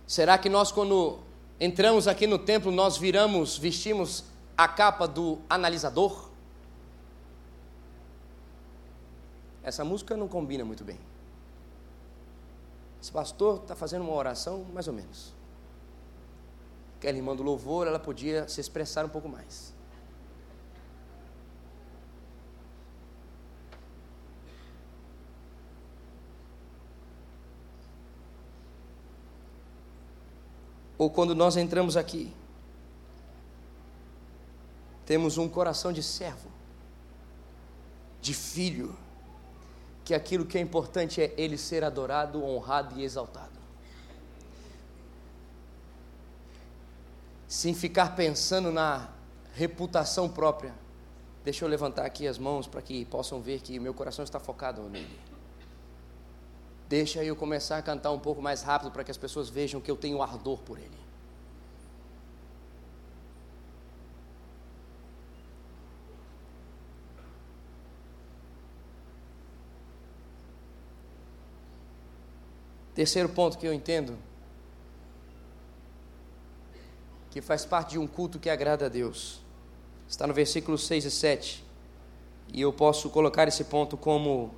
Será 0.06 0.38
que 0.38 0.50
nós, 0.50 0.72
quando 0.72 1.18
entramos 1.60 2.08
aqui 2.08 2.28
no 2.28 2.38
templo, 2.38 2.72
nós 2.72 2.96
viramos, 2.96 3.58
vestimos 3.58 4.24
a 4.56 4.68
capa 4.68 5.08
do 5.08 5.40
analisador? 5.50 6.30
Essa 9.64 9.84
música 9.84 10.16
não 10.16 10.28
combina 10.28 10.64
muito 10.64 10.84
bem. 10.84 11.00
Esse 13.02 13.12
pastor 13.12 13.62
está 13.64 13.76
fazendo 13.76 14.04
uma 14.04 14.14
oração 14.14 14.64
mais 14.72 14.88
ou 14.88 14.94
menos 14.94 15.39
aquela 17.00 17.18
irmã 17.18 17.34
do 17.34 17.42
louvor, 17.42 17.88
ela 17.88 17.98
podia 17.98 18.46
se 18.50 18.60
expressar 18.60 19.06
um 19.06 19.10
pouco 19.10 19.30
mais. 19.30 19.74
Ou 30.98 31.10
quando 31.10 31.34
nós 31.34 31.56
entramos 31.56 31.96
aqui, 31.96 32.34
temos 35.06 35.38
um 35.38 35.48
coração 35.48 35.94
de 35.94 36.04
servo, 36.04 36.52
de 38.20 38.34
filho, 38.34 38.94
que 40.04 40.14
aquilo 40.14 40.46
que 40.46 40.58
é 40.58 40.62
importante 40.62 41.22
é 41.22 41.34
ele 41.38 41.58
ser 41.58 41.86
adorado, 41.86 42.44
honrado 42.44 43.00
e 43.00 43.04
exaltado. 43.06 43.59
Sem 47.60 47.74
ficar 47.74 48.16
pensando 48.16 48.72
na 48.72 49.10
reputação 49.54 50.30
própria. 50.30 50.74
Deixa 51.44 51.66
eu 51.66 51.68
levantar 51.68 52.06
aqui 52.06 52.26
as 52.26 52.38
mãos 52.38 52.68
para 52.68 52.82
que 52.82 53.04
possam 53.04 53.42
ver 53.42 53.60
que 53.60 53.78
meu 53.78 53.94
coração 53.94 54.24
está 54.24 54.40
focado 54.40 54.82
nele. 54.84 55.20
Deixa 56.88 57.22
eu 57.22 57.36
começar 57.36 57.78
a 57.78 57.82
cantar 57.82 58.12
um 58.12 58.18
pouco 58.18 58.42
mais 58.42 58.62
rápido 58.62 58.92
para 58.92 59.04
que 59.04 59.12
as 59.12 59.18
pessoas 59.18 59.50
vejam 59.50 59.82
que 59.82 59.92
eu 59.92 59.98
tenho 59.98 60.22
ardor 60.22 60.60
por 60.60 60.78
ele. 60.78 60.98
Terceiro 72.96 73.28
ponto 73.28 73.58
que 73.58 73.68
eu 73.68 73.74
entendo, 73.74 74.18
que 77.32 77.42
faz 77.42 77.66
parte 77.66 77.92
de 77.92 78.00
um 78.00 78.08
culto 78.08 78.40
que 78.40 78.50
agrada 78.50 78.88
a 78.88 78.90
Deus, 78.90 79.42
está 80.08 80.26
no 80.26 80.34
versículo 80.34 80.78
6 80.78 81.06
e 81.06 81.12
7. 81.12 81.64
E 82.52 82.62
eu 82.62 82.74
posso 82.74 83.10
colocar 83.10 83.48
esse 83.48 83.64
ponto 83.64 83.96
como 83.96 84.54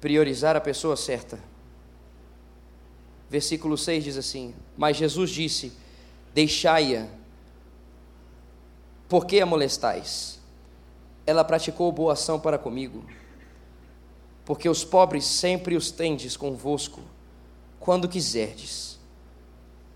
priorizar 0.00 0.56
a 0.56 0.60
pessoa 0.60 0.96
certa. 0.96 1.38
Versículo 3.30 3.78
6 3.78 4.04
diz 4.04 4.16
assim: 4.16 4.54
Mas 4.76 4.96
Jesus 4.96 5.30
disse: 5.30 5.72
Deixai-a, 6.34 7.08
por 9.08 9.24
que 9.26 9.40
a 9.40 9.46
molestais? 9.46 10.38
Ela 11.26 11.44
praticou 11.44 11.90
boa 11.90 12.12
ação 12.12 12.38
para 12.38 12.58
comigo 12.58 13.04
porque 14.48 14.66
os 14.66 14.82
pobres 14.82 15.26
sempre 15.26 15.76
os 15.76 15.90
tendes 15.90 16.34
convosco, 16.34 17.02
quando 17.78 18.08
quiserdes. 18.08 18.97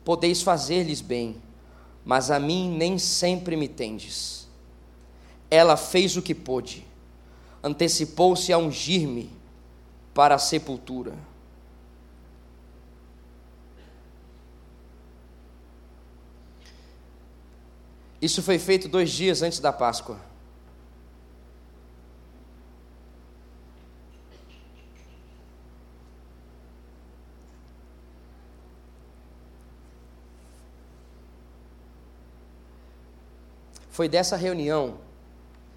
Podeis 0.05 0.43
fazer-lhes 0.43 1.01
bem, 1.01 1.41
mas 2.05 2.31
a 2.31 2.38
mim 2.38 2.71
nem 2.77 2.99
sempre 2.99 3.57
me 3.57 3.69
tendes. 3.69 4.49
Ela 5.51 5.77
fez 5.77 6.17
o 6.17 6.23
que 6.23 6.35
pôde, 6.35 6.85
antecipou-se 7.62 8.53
a 8.53 8.59
ungir-me 8.59 9.31
para 10.15 10.35
a 10.35 10.38
sepultura. 10.38 11.15
Isso 18.21 18.41
foi 18.41 18.59
feito 18.59 18.88
dois 18.88 19.11
dias 19.11 19.43
antes 19.43 19.59
da 19.59 19.73
Páscoa. 19.73 20.32
Foi 33.93 34.09
dessa 34.09 34.37
reunião 34.37 34.97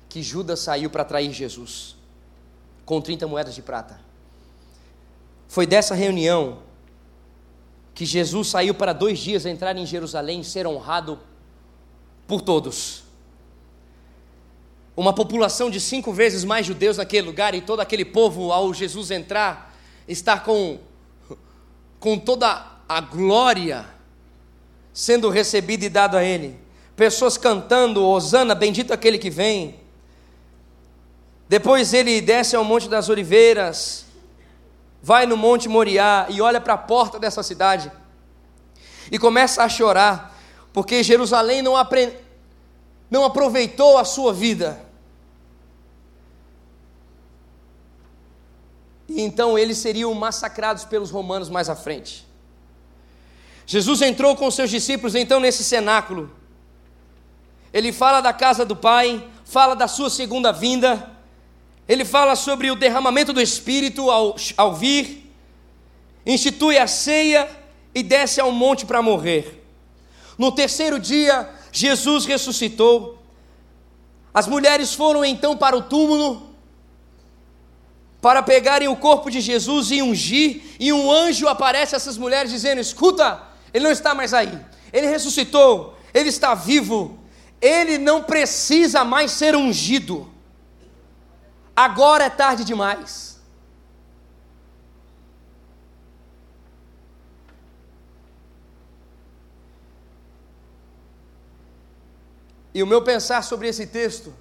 que 0.07 0.23
Judas 0.23 0.61
saiu 0.61 0.89
para 0.89 1.03
trair 1.03 1.33
Jesus, 1.33 1.97
com 2.85 3.01
30 3.01 3.27
moedas 3.27 3.53
de 3.53 3.61
prata. 3.61 3.99
Foi 5.49 5.67
dessa 5.67 5.93
reunião 5.93 6.59
que 7.93 8.05
Jesus 8.05 8.47
saiu 8.47 8.73
para 8.73 8.93
dois 8.93 9.19
dias 9.19 9.45
entrar 9.45 9.75
em 9.75 9.85
Jerusalém 9.85 10.39
e 10.39 10.43
ser 10.45 10.65
honrado 10.65 11.19
por 12.25 12.41
todos. 12.41 13.03
Uma 14.95 15.11
população 15.11 15.69
de 15.69 15.81
cinco 15.81 16.13
vezes 16.13 16.45
mais 16.45 16.65
judeus 16.65 16.95
naquele 16.95 17.27
lugar 17.27 17.53
e 17.53 17.59
todo 17.59 17.81
aquele 17.81 18.05
povo, 18.05 18.53
ao 18.53 18.73
Jesus 18.73 19.11
entrar, 19.11 19.75
estar 20.07 20.41
com, 20.41 20.79
com 21.99 22.17
toda 22.17 22.65
a 22.87 23.01
glória 23.01 23.85
sendo 24.93 25.29
recebida 25.29 25.83
e 25.83 25.89
dado 25.89 26.15
a 26.15 26.23
ele 26.23 26.63
pessoas 26.95 27.37
cantando, 27.37 28.05
Osana, 28.05 28.55
bendito 28.55 28.93
aquele 28.93 29.17
que 29.17 29.29
vem. 29.29 29.79
Depois 31.47 31.93
ele 31.93 32.21
desce 32.21 32.55
ao 32.55 32.63
Monte 32.63 32.87
das 32.87 33.09
Oliveiras, 33.09 34.05
vai 35.01 35.25
no 35.25 35.37
Monte 35.37 35.69
Moriá 35.69 36.25
e 36.29 36.41
olha 36.41 36.59
para 36.59 36.73
a 36.73 36.77
porta 36.77 37.19
dessa 37.19 37.43
cidade 37.43 37.91
e 39.11 39.19
começa 39.19 39.63
a 39.63 39.69
chorar, 39.69 40.35
porque 40.73 41.03
Jerusalém 41.03 41.61
não, 41.61 41.73
não 43.09 43.23
aproveitou 43.23 43.97
a 43.97 44.05
sua 44.05 44.33
vida. 44.33 44.83
E 49.07 49.21
então 49.21 49.57
eles 49.59 49.77
seriam 49.77 50.11
massacrados 50.15 50.83
pelos 50.83 51.11
romanos 51.11 51.49
mais 51.49 51.69
à 51.69 51.75
frente. 51.75 52.25
Jesus 53.67 54.01
entrou 54.01 54.35
com 54.35 54.49
seus 54.49 54.71
discípulos 54.71 55.13
então 55.13 55.39
nesse 55.39 55.63
cenáculo 55.63 56.31
ele 57.75 57.91
fala 57.91 58.21
da 58.21 58.31
casa 58.31 58.63
do 58.63 58.73
Pai, 58.73 59.21
fala 59.43 59.75
da 59.75 59.85
sua 59.85 60.09
segunda 60.09 60.53
vinda, 60.53 61.11
ele 61.85 62.05
fala 62.05 62.33
sobre 62.37 62.71
o 62.71 62.75
derramamento 62.75 63.33
do 63.33 63.41
Espírito 63.41 64.09
ao, 64.09 64.37
ao 64.55 64.73
vir, 64.73 65.29
institui 66.25 66.77
a 66.77 66.87
ceia 66.87 67.49
e 67.93 68.01
desce 68.01 68.39
ao 68.39 68.49
monte 68.49 68.85
para 68.85 69.01
morrer. 69.01 69.61
No 70.37 70.53
terceiro 70.53 70.97
dia, 70.97 71.49
Jesus 71.69 72.23
ressuscitou. 72.23 73.21
As 74.33 74.47
mulheres 74.47 74.93
foram 74.93 75.25
então 75.25 75.57
para 75.57 75.75
o 75.75 75.81
túmulo 75.81 76.55
para 78.21 78.41
pegarem 78.41 78.87
o 78.87 78.95
corpo 78.95 79.29
de 79.29 79.41
Jesus 79.41 79.91
e 79.91 80.01
ungir, 80.01 80.61
e 80.79 80.93
um 80.93 81.11
anjo 81.11 81.47
aparece 81.47 81.93
a 81.93 81.97
essas 81.97 82.17
mulheres 82.17 82.51
dizendo: 82.51 82.79
Escuta, 82.79 83.43
ele 83.73 83.83
não 83.83 83.91
está 83.91 84.15
mais 84.15 84.33
aí, 84.33 84.57
ele 84.93 85.07
ressuscitou, 85.07 85.95
ele 86.13 86.29
está 86.29 86.55
vivo, 86.55 87.19
ele 87.65 87.97
não 87.97 88.21
precisa 88.21 89.03
mais 89.03 89.31
ser 89.31 89.55
ungido. 89.55 90.31
Agora 91.75 92.25
é 92.25 92.29
tarde 92.29 92.63
demais. 92.63 93.39
E 102.71 102.83
o 102.83 102.87
meu 102.87 103.01
pensar 103.01 103.41
sobre 103.41 103.67
esse 103.67 103.87
texto 103.87 104.31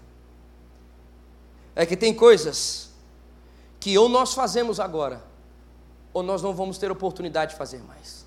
é 1.75 1.87
que 1.87 1.97
tem 1.97 2.13
coisas 2.13 2.91
que 3.81 3.97
ou 3.97 4.09
nós 4.09 4.35
fazemos 4.35 4.79
agora, 4.79 5.23
ou 6.13 6.23
nós 6.23 6.43
não 6.43 6.53
vamos 6.53 6.77
ter 6.77 6.91
oportunidade 6.91 7.53
de 7.53 7.59
fazer 7.59 7.83
mais. 7.85 8.24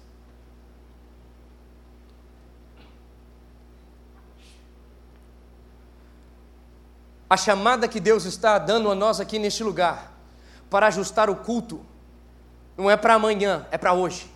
A 7.30 7.36
chamada 7.36 7.88
que 7.88 8.00
Deus 8.00 8.26
está 8.26 8.58
dando 8.58 8.90
a 8.90 8.96
nós 8.96 9.20
aqui 9.20 9.38
neste 9.38 9.64
lugar, 9.64 10.14
para 10.70 10.88
ajustar 10.88 11.30
o 11.30 11.36
culto, 11.36 11.86
não 12.78 12.90
é 12.90 12.96
para 12.96 13.16
amanhã, 13.16 13.66
é 13.72 13.78
para 13.78 13.94
hoje. 13.94 14.32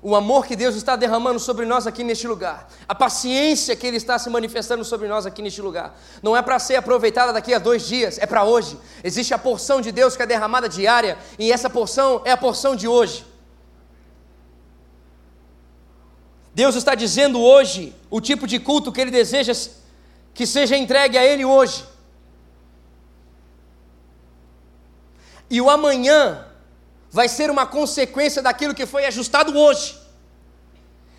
O 0.00 0.14
amor 0.14 0.44
que 0.44 0.54
Deus 0.54 0.74
está 0.74 0.96
derramando 0.96 1.40
sobre 1.40 1.64
nós 1.64 1.86
aqui 1.86 2.04
neste 2.04 2.28
lugar, 2.28 2.68
a 2.86 2.94
paciência 2.94 3.74
que 3.74 3.86
Ele 3.86 3.96
está 3.96 4.18
se 4.18 4.28
manifestando 4.28 4.84
sobre 4.84 5.08
nós 5.08 5.24
aqui 5.24 5.40
neste 5.40 5.62
lugar, 5.62 5.98
não 6.22 6.36
é 6.36 6.42
para 6.42 6.58
ser 6.58 6.76
aproveitada 6.76 7.32
daqui 7.32 7.54
a 7.54 7.58
dois 7.58 7.86
dias, 7.86 8.18
é 8.18 8.26
para 8.26 8.44
hoje. 8.44 8.78
Existe 9.02 9.32
a 9.32 9.38
porção 9.38 9.80
de 9.80 9.90
Deus 9.90 10.14
que 10.14 10.22
é 10.22 10.26
derramada 10.26 10.68
diária, 10.68 11.18
e 11.38 11.50
essa 11.50 11.70
porção 11.70 12.20
é 12.24 12.32
a 12.32 12.36
porção 12.36 12.76
de 12.76 12.86
hoje. 12.86 13.24
Deus 16.54 16.76
está 16.76 16.94
dizendo 16.94 17.40
hoje 17.40 17.92
o 18.08 18.20
tipo 18.20 18.46
de 18.46 18.60
culto 18.60 18.92
que 18.92 19.00
Ele 19.00 19.10
deseja 19.10 19.52
que 20.32 20.46
seja 20.46 20.76
entregue 20.76 21.18
a 21.18 21.24
Ele 21.24 21.44
hoje. 21.44 21.84
E 25.50 25.60
o 25.60 25.68
amanhã 25.68 26.46
vai 27.10 27.28
ser 27.28 27.50
uma 27.50 27.66
consequência 27.66 28.40
daquilo 28.40 28.74
que 28.74 28.86
foi 28.86 29.04
ajustado 29.04 29.56
hoje. 29.56 29.96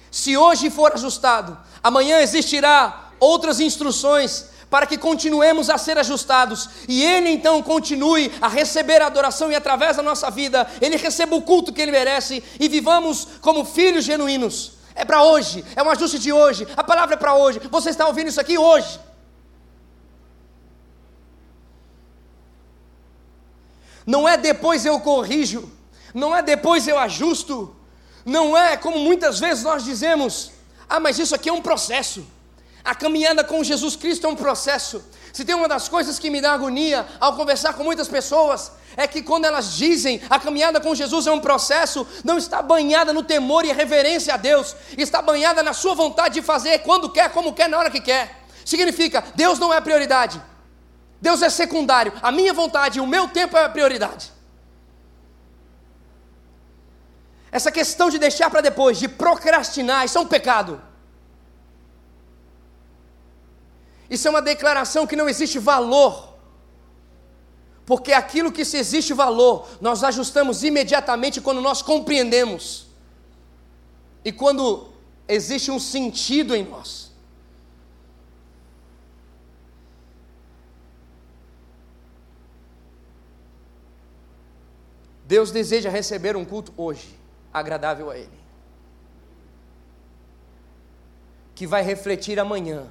Se 0.09 0.37
hoje 0.37 0.69
for 0.69 0.93
ajustado, 0.93 1.57
amanhã 1.83 2.19
existirá 2.21 3.11
outras 3.19 3.59
instruções 3.59 4.49
para 4.69 4.85
que 4.85 4.97
continuemos 4.97 5.69
a 5.69 5.77
ser 5.77 5.97
ajustados 5.97 6.69
e 6.87 7.03
Ele 7.03 7.29
então 7.29 7.61
continue 7.61 8.31
a 8.41 8.47
receber 8.47 9.01
a 9.01 9.07
adoração 9.07 9.51
e 9.51 9.55
através 9.55 9.97
da 9.97 10.03
nossa 10.03 10.31
vida 10.31 10.65
Ele 10.81 10.97
receba 10.97 11.35
o 11.35 11.41
culto 11.41 11.73
que 11.73 11.81
Ele 11.81 11.91
merece 11.91 12.43
e 12.59 12.67
vivamos 12.69 13.27
como 13.41 13.65
filhos 13.65 14.05
genuínos. 14.05 14.74
É 14.95 15.03
para 15.03 15.21
hoje, 15.23 15.63
é 15.75 15.83
um 15.83 15.89
ajuste 15.89 16.17
de 16.17 16.31
hoje. 16.31 16.65
A 16.77 16.83
palavra 16.83 17.15
é 17.15 17.17
para 17.17 17.35
hoje. 17.35 17.59
Você 17.69 17.89
está 17.89 18.07
ouvindo 18.07 18.29
isso 18.29 18.39
aqui 18.39 18.57
hoje. 18.57 18.99
Não 24.05 24.27
é 24.27 24.37
depois 24.37 24.85
eu 24.85 24.99
corrijo, 24.99 25.69
não 26.13 26.35
é 26.35 26.41
depois 26.41 26.87
eu 26.87 26.97
ajusto, 26.97 27.75
não 28.23 28.55
é 28.55 28.77
como 28.77 28.99
muitas 28.99 29.39
vezes 29.39 29.63
nós 29.63 29.83
dizemos: 29.83 30.51
ah, 30.87 30.99
mas 30.99 31.17
isso 31.17 31.33
aqui 31.33 31.49
é 31.49 31.53
um 31.53 31.61
processo. 31.61 32.25
A 32.85 32.93
caminhada 32.93 33.43
com 33.43 33.63
Jesus 33.63 33.95
Cristo 33.95 34.27
é 34.27 34.29
um 34.29 34.35
processo. 34.35 35.03
Se 35.33 35.43
tem 35.43 35.55
uma 35.55 35.67
das 35.67 35.89
coisas 35.89 36.19
que 36.19 36.29
me 36.29 36.39
dá 36.39 36.53
agonia 36.53 37.03
ao 37.19 37.35
conversar 37.35 37.73
com 37.73 37.83
muitas 37.83 38.07
pessoas, 38.07 38.71
é 38.95 39.07
que 39.07 39.23
quando 39.23 39.45
elas 39.45 39.73
dizem 39.73 40.21
a 40.29 40.39
caminhada 40.39 40.79
com 40.79 40.93
Jesus 40.93 41.25
é 41.25 41.31
um 41.31 41.39
processo, 41.39 42.07
não 42.23 42.37
está 42.37 42.61
banhada 42.61 43.11
no 43.11 43.23
temor 43.23 43.65
e 43.65 43.71
reverência 43.71 44.35
a 44.35 44.37
Deus, 44.37 44.75
está 44.95 45.19
banhada 45.19 45.63
na 45.63 45.73
sua 45.73 45.95
vontade 45.95 46.35
de 46.35 46.43
fazer 46.43 46.77
quando 46.83 47.09
quer, 47.09 47.31
como 47.31 47.53
quer, 47.53 47.67
na 47.67 47.79
hora 47.79 47.89
que 47.89 47.99
quer. 47.99 48.45
Significa, 48.63 49.23
Deus 49.33 49.57
não 49.57 49.73
é 49.73 49.77
a 49.77 49.81
prioridade, 49.81 50.39
Deus 51.19 51.41
é 51.41 51.49
secundário, 51.49 52.13
a 52.21 52.31
minha 52.31 52.53
vontade 52.53 52.99
o 52.99 53.07
meu 53.07 53.27
tempo 53.27 53.57
é 53.57 53.65
a 53.65 53.69
prioridade. 53.69 54.31
Essa 57.51 57.71
questão 57.71 58.11
de 58.11 58.19
deixar 58.19 58.49
para 58.51 58.61
depois, 58.61 58.99
de 58.99 59.07
procrastinar, 59.07 60.05
isso 60.05 60.19
é 60.19 60.21
um 60.21 60.27
pecado. 60.27 60.81
Isso 64.09 64.27
é 64.27 64.31
uma 64.31 64.41
declaração 64.41 65.07
que 65.07 65.15
não 65.15 65.27
existe 65.27 65.59
valor. 65.59 66.35
Porque 67.85 68.13
aquilo 68.13 68.51
que 68.51 68.65
se 68.65 68.77
existe 68.77 69.13
valor, 69.13 69.67
nós 69.79 70.03
ajustamos 70.03 70.63
imediatamente 70.63 71.39
quando 71.39 71.61
nós 71.61 71.81
compreendemos. 71.81 72.87
E 74.23 74.31
quando 74.31 74.89
existe 75.27 75.69
um 75.69 75.79
sentido 75.79 76.55
em 76.55 76.63
nós. 76.63 77.11
Deus 85.27 85.49
deseja 85.51 85.89
receber 85.89 86.35
um 86.35 86.45
culto 86.45 86.71
hoje, 86.77 87.19
agradável 87.51 88.11
a 88.11 88.17
Ele, 88.17 88.29
que 91.55 91.65
vai 91.65 91.81
refletir 91.81 92.39
amanhã 92.39 92.87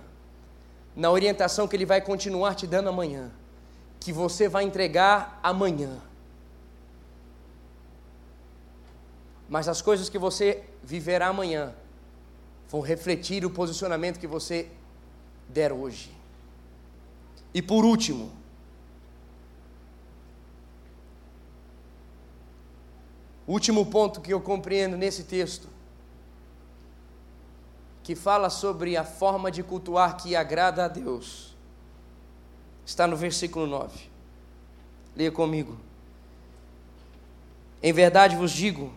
na 0.95 1.11
orientação 1.11 1.67
que 1.67 1.75
Ele 1.75 1.87
vai 1.87 2.01
continuar 2.01 2.55
te 2.55 2.67
dando 2.67 2.89
amanhã, 2.89 3.31
que 3.99 4.13
você 4.13 4.49
vai 4.49 4.65
entregar 4.65 5.41
amanhã. 5.43 6.01
Mas 9.49 9.69
as 9.69 9.83
coisas 9.83 10.09
que 10.09 10.19
você 10.19 10.65
viverá 10.83 11.29
amanhã 11.29 11.75
vão 12.69 12.81
refletir 12.81 13.45
o 13.45 13.51
posicionamento 13.51 14.19
que 14.19 14.27
você 14.27 14.69
der 15.49 15.73
hoje. 15.73 16.13
E 17.53 17.61
por 17.61 17.85
último, 17.85 18.33
último 23.47 23.87
ponto 23.87 24.21
que 24.21 24.33
eu 24.33 24.41
compreendo 24.41 24.97
nesse 24.97 25.25
texto 25.25 25.74
que 28.05 28.15
fala 28.15 28.51
sobre 28.51 28.99
a 28.99 29.03
forma 29.03 29.51
de 29.51 29.63
cultuar 29.63 30.19
que 30.19 30.37
agrada 30.37 30.85
a 30.85 30.89
Deus. 30.89 31.57
Está 32.85 33.07
no 33.07 33.17
versículo 33.17 33.67
9. 33.67 33.99
Leia 35.17 35.33
comigo. 35.33 35.79
Em 37.83 37.95
verdade 37.95 38.37
vos 38.37 38.53
digo: 38.53 38.93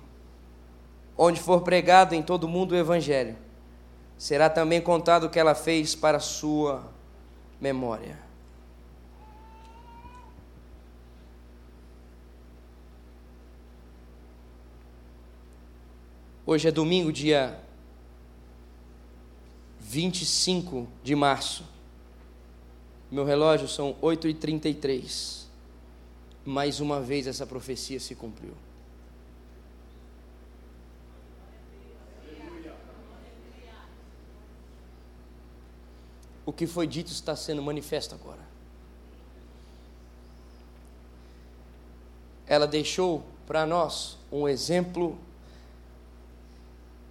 onde 1.18 1.40
for 1.40 1.62
pregado 1.62 2.14
em 2.14 2.22
todo 2.22 2.44
o 2.44 2.50
mundo 2.50 2.74
o 2.74 2.76
Evangelho, 2.76 3.38
será 4.18 4.50
também 4.50 4.82
contado 4.82 5.24
o 5.24 5.30
que 5.30 5.40
ela 5.40 5.56
fez 5.56 5.96
para 5.96 6.20
sua 6.20 6.92
memória. 7.62 8.20
Hoje 16.46 16.68
é 16.68 16.72
domingo, 16.72 17.12
dia 17.12 17.67
25 19.88 20.86
de 21.02 21.16
março. 21.16 21.64
Meu 23.10 23.24
relógio 23.24 23.70
são 23.70 23.94
8h33. 24.02 25.46
Mais 26.46 26.82
uma 26.82 27.00
vez 27.00 27.26
essa 27.26 27.46
profecia 27.48 27.98
se 27.98 28.14
cumpriu. 28.14 28.54
O 36.46 36.52
que 36.52 36.68
foi 36.68 36.86
dito 36.86 37.12
está 37.12 37.36
sendo 37.36 37.62
manifesto 37.62 38.14
agora. 38.14 38.46
Ela 42.46 42.68
deixou 42.68 43.24
para 43.46 43.66
nós 43.66 44.18
um 44.32 44.50
exemplo 44.50 45.18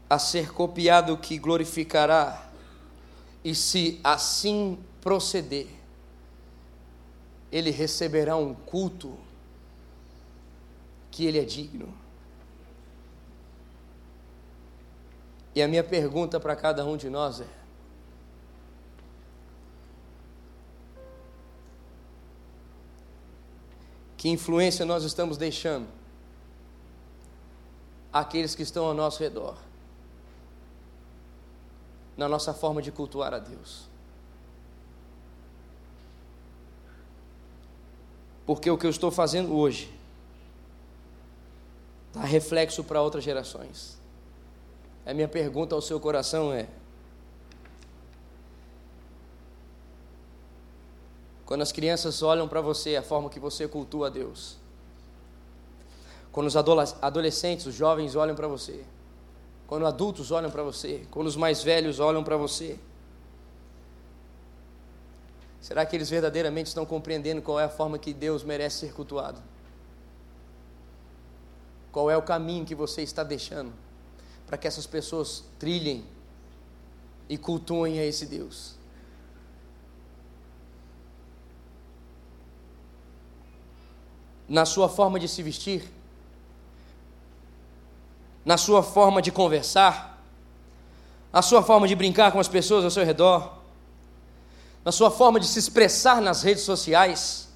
a 0.08 0.18
ser 0.18 0.52
copiado 0.52 1.16
que 1.16 1.38
glorificará 1.38 2.45
e 3.46 3.54
se 3.54 4.00
assim 4.02 4.76
proceder, 5.00 5.68
ele 7.52 7.70
receberá 7.70 8.34
um 8.34 8.52
culto 8.52 9.16
que 11.12 11.24
ele 11.24 11.38
é 11.38 11.44
digno. 11.44 11.96
E 15.54 15.62
a 15.62 15.68
minha 15.68 15.84
pergunta 15.84 16.40
para 16.40 16.56
cada 16.56 16.84
um 16.84 16.96
de 16.96 17.08
nós 17.08 17.40
é: 17.40 17.46
que 24.16 24.28
influência 24.28 24.84
nós 24.84 25.04
estamos 25.04 25.36
deixando 25.36 25.86
àqueles 28.12 28.56
que 28.56 28.64
estão 28.64 28.86
ao 28.86 28.92
nosso 28.92 29.22
redor? 29.22 29.65
Na 32.16 32.28
nossa 32.28 32.54
forma 32.54 32.80
de 32.80 32.90
cultuar 32.90 33.34
a 33.34 33.38
Deus. 33.38 33.88
Porque 38.46 38.70
o 38.70 38.78
que 38.78 38.86
eu 38.86 38.90
estou 38.90 39.10
fazendo 39.10 39.54
hoje 39.54 39.92
dá 42.14 42.20
reflexo 42.20 42.82
para 42.84 43.02
outras 43.02 43.24
gerações. 43.24 43.98
A 45.04 45.12
minha 45.12 45.28
pergunta 45.28 45.74
ao 45.74 45.82
seu 45.82 46.00
coração 46.00 46.52
é: 46.52 46.68
quando 51.44 51.62
as 51.62 51.72
crianças 51.72 52.22
olham 52.22 52.48
para 52.48 52.60
você, 52.60 52.96
a 52.96 53.02
forma 53.02 53.28
que 53.28 53.40
você 53.40 53.68
cultua 53.68 54.06
a 54.06 54.10
Deus, 54.10 54.56
quando 56.30 56.46
os 56.46 56.56
adolescentes, 56.56 57.66
os 57.66 57.74
jovens 57.74 58.14
olham 58.14 58.36
para 58.36 58.46
você, 58.48 58.84
quando 59.66 59.86
adultos 59.86 60.30
olham 60.30 60.50
para 60.50 60.62
você, 60.62 61.06
quando 61.10 61.26
os 61.26 61.36
mais 61.36 61.62
velhos 61.62 61.98
olham 61.98 62.22
para 62.22 62.36
você? 62.36 62.78
Será 65.60 65.84
que 65.84 65.96
eles 65.96 66.08
verdadeiramente 66.08 66.68
estão 66.68 66.86
compreendendo 66.86 67.42
qual 67.42 67.58
é 67.58 67.64
a 67.64 67.68
forma 67.68 67.98
que 67.98 68.12
Deus 68.14 68.44
merece 68.44 68.86
ser 68.86 68.92
cultuado? 68.92 69.42
Qual 71.90 72.08
é 72.08 72.16
o 72.16 72.22
caminho 72.22 72.64
que 72.64 72.74
você 72.74 73.02
está 73.02 73.24
deixando 73.24 73.72
para 74.46 74.56
que 74.56 74.68
essas 74.68 74.86
pessoas 74.86 75.42
trilhem 75.58 76.04
e 77.28 77.36
cultuem 77.36 77.98
a 77.98 78.04
esse 78.04 78.26
Deus? 78.26 78.76
Na 84.48 84.64
sua 84.64 84.88
forma 84.88 85.18
de 85.18 85.26
se 85.26 85.42
vestir, 85.42 85.90
na 88.46 88.56
sua 88.56 88.80
forma 88.80 89.20
de 89.20 89.32
conversar, 89.32 90.22
na 91.32 91.42
sua 91.42 91.64
forma 91.64 91.88
de 91.88 91.96
brincar 91.96 92.30
com 92.30 92.38
as 92.38 92.46
pessoas 92.46 92.84
ao 92.84 92.90
seu 92.92 93.04
redor, 93.04 93.54
na 94.84 94.92
sua 94.92 95.10
forma 95.10 95.40
de 95.40 95.48
se 95.48 95.58
expressar 95.58 96.22
nas 96.22 96.44
redes 96.44 96.62
sociais. 96.62 97.48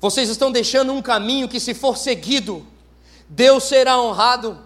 Vocês 0.00 0.28
estão 0.28 0.50
deixando 0.50 0.92
um 0.92 1.00
caminho 1.00 1.48
que, 1.48 1.60
se 1.60 1.74
for 1.74 1.96
seguido, 1.96 2.66
Deus 3.28 3.62
será 3.62 4.00
honrado. 4.00 4.58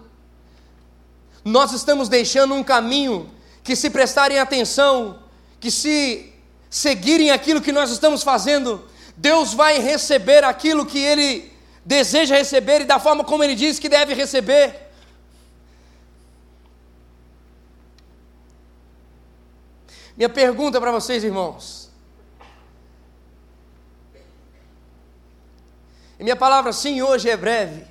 Nós 1.45 1.73
estamos 1.73 2.09
deixando 2.09 2.55
um 2.55 2.63
caminho 2.63 3.29
que, 3.63 3.75
se 3.75 3.91
prestarem 3.91 4.39
atenção, 4.39 5.19
que 5.59 5.69
se 5.69 6.33
seguirem 6.71 7.29
aquilo 7.29 7.61
que 7.61 7.71
nós 7.71 7.91
estamos 7.91 8.23
fazendo, 8.23 8.83
Deus 9.15 9.53
vai 9.53 9.77
receber 9.77 10.43
aquilo 10.43 10.83
que 10.83 10.97
Ele 10.97 11.55
deseja 11.87 12.35
receber 12.35 12.81
e 12.81 12.83
da 12.83 12.99
forma 12.99 13.23
como 13.23 13.41
ele 13.41 13.55
diz 13.55 13.79
que 13.79 13.87
deve 13.87 14.13
receber. 14.13 14.91
Minha 20.17 20.27
pergunta 20.27 20.81
para 20.81 20.91
vocês, 20.91 21.23
irmãos. 21.23 21.89
E 26.19 26.23
minha 26.23 26.35
palavra 26.35 26.73
sim 26.73 27.01
hoje 27.01 27.29
é 27.29 27.37
breve. 27.37 27.85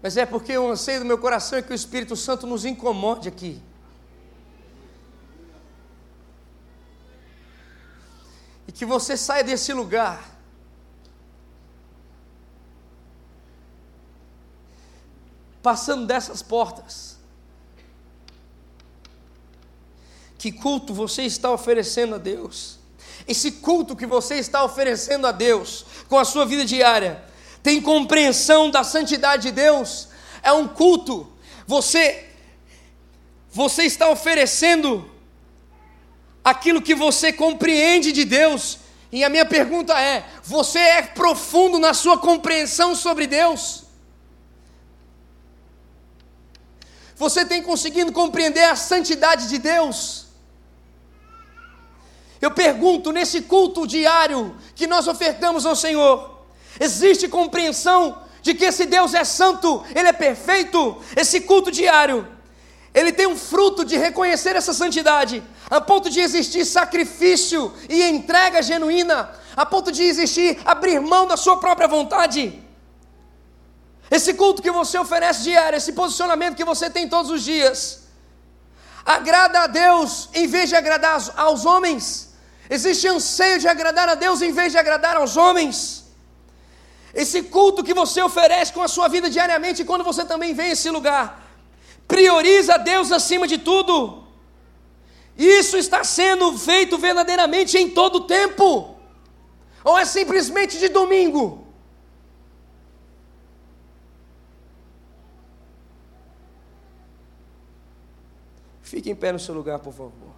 Mas 0.00 0.16
é 0.16 0.24
porque 0.24 0.56
o 0.56 0.70
anseio 0.70 1.00
do 1.00 1.04
meu 1.04 1.18
coração 1.18 1.58
é 1.58 1.62
que 1.62 1.72
o 1.72 1.74
Espírito 1.74 2.16
Santo 2.16 2.46
nos 2.46 2.64
incomode 2.64 3.28
aqui. 3.28 3.60
E 8.70 8.72
que 8.72 8.84
você 8.84 9.16
saia 9.16 9.42
desse 9.42 9.72
lugar 9.72 10.30
passando 15.60 16.06
dessas 16.06 16.40
portas, 16.40 17.18
que 20.38 20.52
culto 20.52 20.94
você 20.94 21.24
está 21.24 21.50
oferecendo 21.50 22.14
a 22.14 22.18
Deus? 22.18 22.78
Esse 23.26 23.50
culto 23.50 23.96
que 23.96 24.06
você 24.06 24.36
está 24.36 24.62
oferecendo 24.62 25.26
a 25.26 25.32
Deus 25.32 25.84
com 26.08 26.16
a 26.16 26.24
sua 26.24 26.46
vida 26.46 26.64
diária, 26.64 27.24
tem 27.64 27.82
compreensão 27.82 28.70
da 28.70 28.84
santidade 28.84 29.48
de 29.48 29.50
Deus? 29.50 30.10
É 30.44 30.52
um 30.52 30.68
culto. 30.68 31.28
Você 31.66 32.28
você 33.50 33.82
está 33.82 34.08
oferecendo 34.08 35.09
aquilo 36.50 36.82
que 36.82 36.94
você 36.94 37.32
compreende 37.32 38.12
de 38.12 38.24
Deus. 38.24 38.78
E 39.12 39.24
a 39.24 39.28
minha 39.28 39.44
pergunta 39.44 39.98
é: 39.98 40.24
você 40.42 40.78
é 40.78 41.02
profundo 41.02 41.78
na 41.78 41.94
sua 41.94 42.18
compreensão 42.18 42.94
sobre 42.94 43.26
Deus? 43.26 43.84
Você 47.16 47.44
tem 47.44 47.62
conseguido 47.62 48.12
compreender 48.12 48.64
a 48.64 48.76
santidade 48.76 49.48
de 49.48 49.58
Deus? 49.58 50.26
Eu 52.40 52.50
pergunto, 52.50 53.12
nesse 53.12 53.42
culto 53.42 53.86
diário 53.86 54.56
que 54.74 54.86
nós 54.86 55.06
ofertamos 55.06 55.66
ao 55.66 55.76
Senhor, 55.76 56.46
existe 56.80 57.28
compreensão 57.28 58.22
de 58.40 58.54
que 58.54 58.64
esse 58.64 58.86
Deus 58.86 59.12
é 59.12 59.24
santo, 59.24 59.84
Ele 59.94 60.08
é 60.08 60.12
perfeito? 60.12 60.96
Esse 61.14 61.42
culto 61.42 61.70
diário, 61.70 62.26
ele 62.92 63.12
tem 63.12 63.26
um 63.26 63.36
fruto 63.36 63.84
de 63.84 63.96
reconhecer 63.96 64.56
essa 64.56 64.72
santidade, 64.72 65.42
a 65.70 65.80
ponto 65.80 66.10
de 66.10 66.20
existir 66.20 66.64
sacrifício 66.64 67.72
e 67.88 68.02
entrega 68.02 68.62
genuína, 68.62 69.30
a 69.56 69.64
ponto 69.64 69.92
de 69.92 70.02
existir 70.02 70.58
abrir 70.64 71.00
mão 71.00 71.26
da 71.26 71.36
sua 71.36 71.58
própria 71.58 71.86
vontade. 71.86 72.60
Esse 74.10 74.34
culto 74.34 74.60
que 74.60 74.72
você 74.72 74.98
oferece 74.98 75.44
diário, 75.44 75.76
esse 75.76 75.92
posicionamento 75.92 76.56
que 76.56 76.64
você 76.64 76.90
tem 76.90 77.08
todos 77.08 77.30
os 77.30 77.44
dias, 77.44 78.00
agrada 79.04 79.60
a 79.60 79.66
Deus 79.68 80.28
em 80.34 80.48
vez 80.48 80.68
de 80.68 80.74
agradar 80.74 81.22
aos 81.36 81.64
homens. 81.64 82.30
Existe 82.68 83.06
anseio 83.06 83.60
de 83.60 83.68
agradar 83.68 84.08
a 84.08 84.16
Deus 84.16 84.42
em 84.42 84.50
vez 84.50 84.72
de 84.72 84.78
agradar 84.78 85.16
aos 85.16 85.36
homens. 85.36 86.04
Esse 87.14 87.42
culto 87.42 87.84
que 87.84 87.94
você 87.94 88.20
oferece 88.20 88.72
com 88.72 88.82
a 88.82 88.88
sua 88.88 89.06
vida 89.08 89.30
diariamente, 89.30 89.84
quando 89.84 90.04
você 90.04 90.24
também 90.24 90.54
vem 90.54 90.66
a 90.66 90.72
esse 90.72 90.90
lugar, 90.90 91.39
prioriza 92.10 92.76
Deus 92.76 93.10
acima 93.12 93.46
de 93.46 93.56
tudo. 93.56 94.24
Isso 95.38 95.76
está 95.78 96.04
sendo 96.04 96.58
feito 96.58 96.98
verdadeiramente 96.98 97.78
em 97.78 97.88
todo 97.88 98.16
o 98.16 98.26
tempo, 98.26 98.96
ou 99.82 99.96
é 99.96 100.04
simplesmente 100.04 100.78
de 100.78 100.88
domingo? 100.88 101.66
Fique 108.82 109.08
em 109.08 109.14
pé 109.14 109.30
no 109.32 109.38
seu 109.38 109.54
lugar, 109.54 109.78
por 109.78 109.92
favor. 109.92 110.29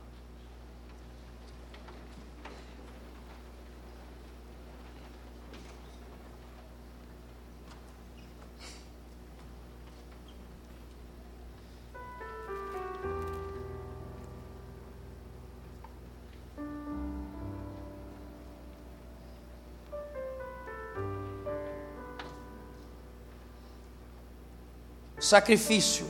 Sacrifício. 25.22 26.04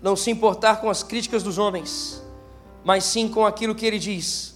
Não 0.00 0.16
se 0.16 0.30
importar 0.30 0.80
com 0.80 0.88
as 0.88 1.02
críticas 1.02 1.42
dos 1.42 1.58
homens, 1.58 2.22
mas 2.82 3.04
sim 3.04 3.28
com 3.28 3.44
aquilo 3.44 3.74
que 3.74 3.84
ele 3.84 3.98
diz. 3.98 4.54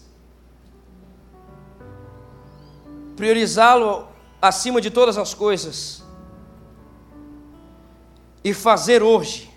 Priorizá-lo 3.16 4.08
acima 4.40 4.80
de 4.80 4.90
todas 4.90 5.18
as 5.18 5.34
coisas. 5.34 6.02
E 8.42 8.54
fazer 8.54 9.02
hoje. 9.02 9.50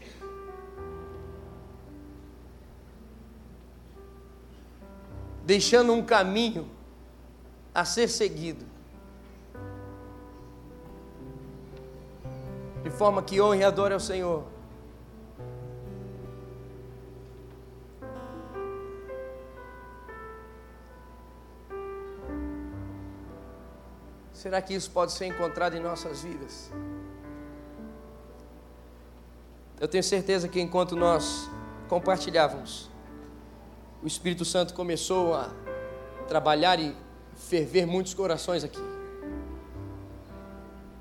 Deixando 5.46 5.94
um 5.94 6.04
caminho 6.04 6.70
a 7.74 7.86
ser 7.86 8.08
seguido 8.08 8.71
forma 13.02 13.24
que 13.24 13.42
honre 13.42 13.62
e 13.62 13.64
adore 13.64 13.96
ao 13.96 14.00
Senhor. 14.00 14.44
Será 24.32 24.62
que 24.62 24.76
isso 24.76 24.92
pode 24.92 25.14
ser 25.14 25.26
encontrado 25.26 25.76
em 25.76 25.80
nossas 25.80 26.22
vidas? 26.22 26.72
Eu 29.80 29.88
tenho 29.88 30.04
certeza 30.04 30.48
que 30.48 30.62
enquanto 30.62 30.96
nós 30.96 31.50
compartilhávamos, 31.90 32.88
o 34.04 34.06
Espírito 34.06 34.46
Santo 34.46 34.76
começou 34.76 35.34
a 35.34 35.50
trabalhar 36.28 36.80
e 36.80 36.96
ferver 37.34 37.88
muitos 37.88 38.14
corações 38.14 38.64
aqui 38.64 38.92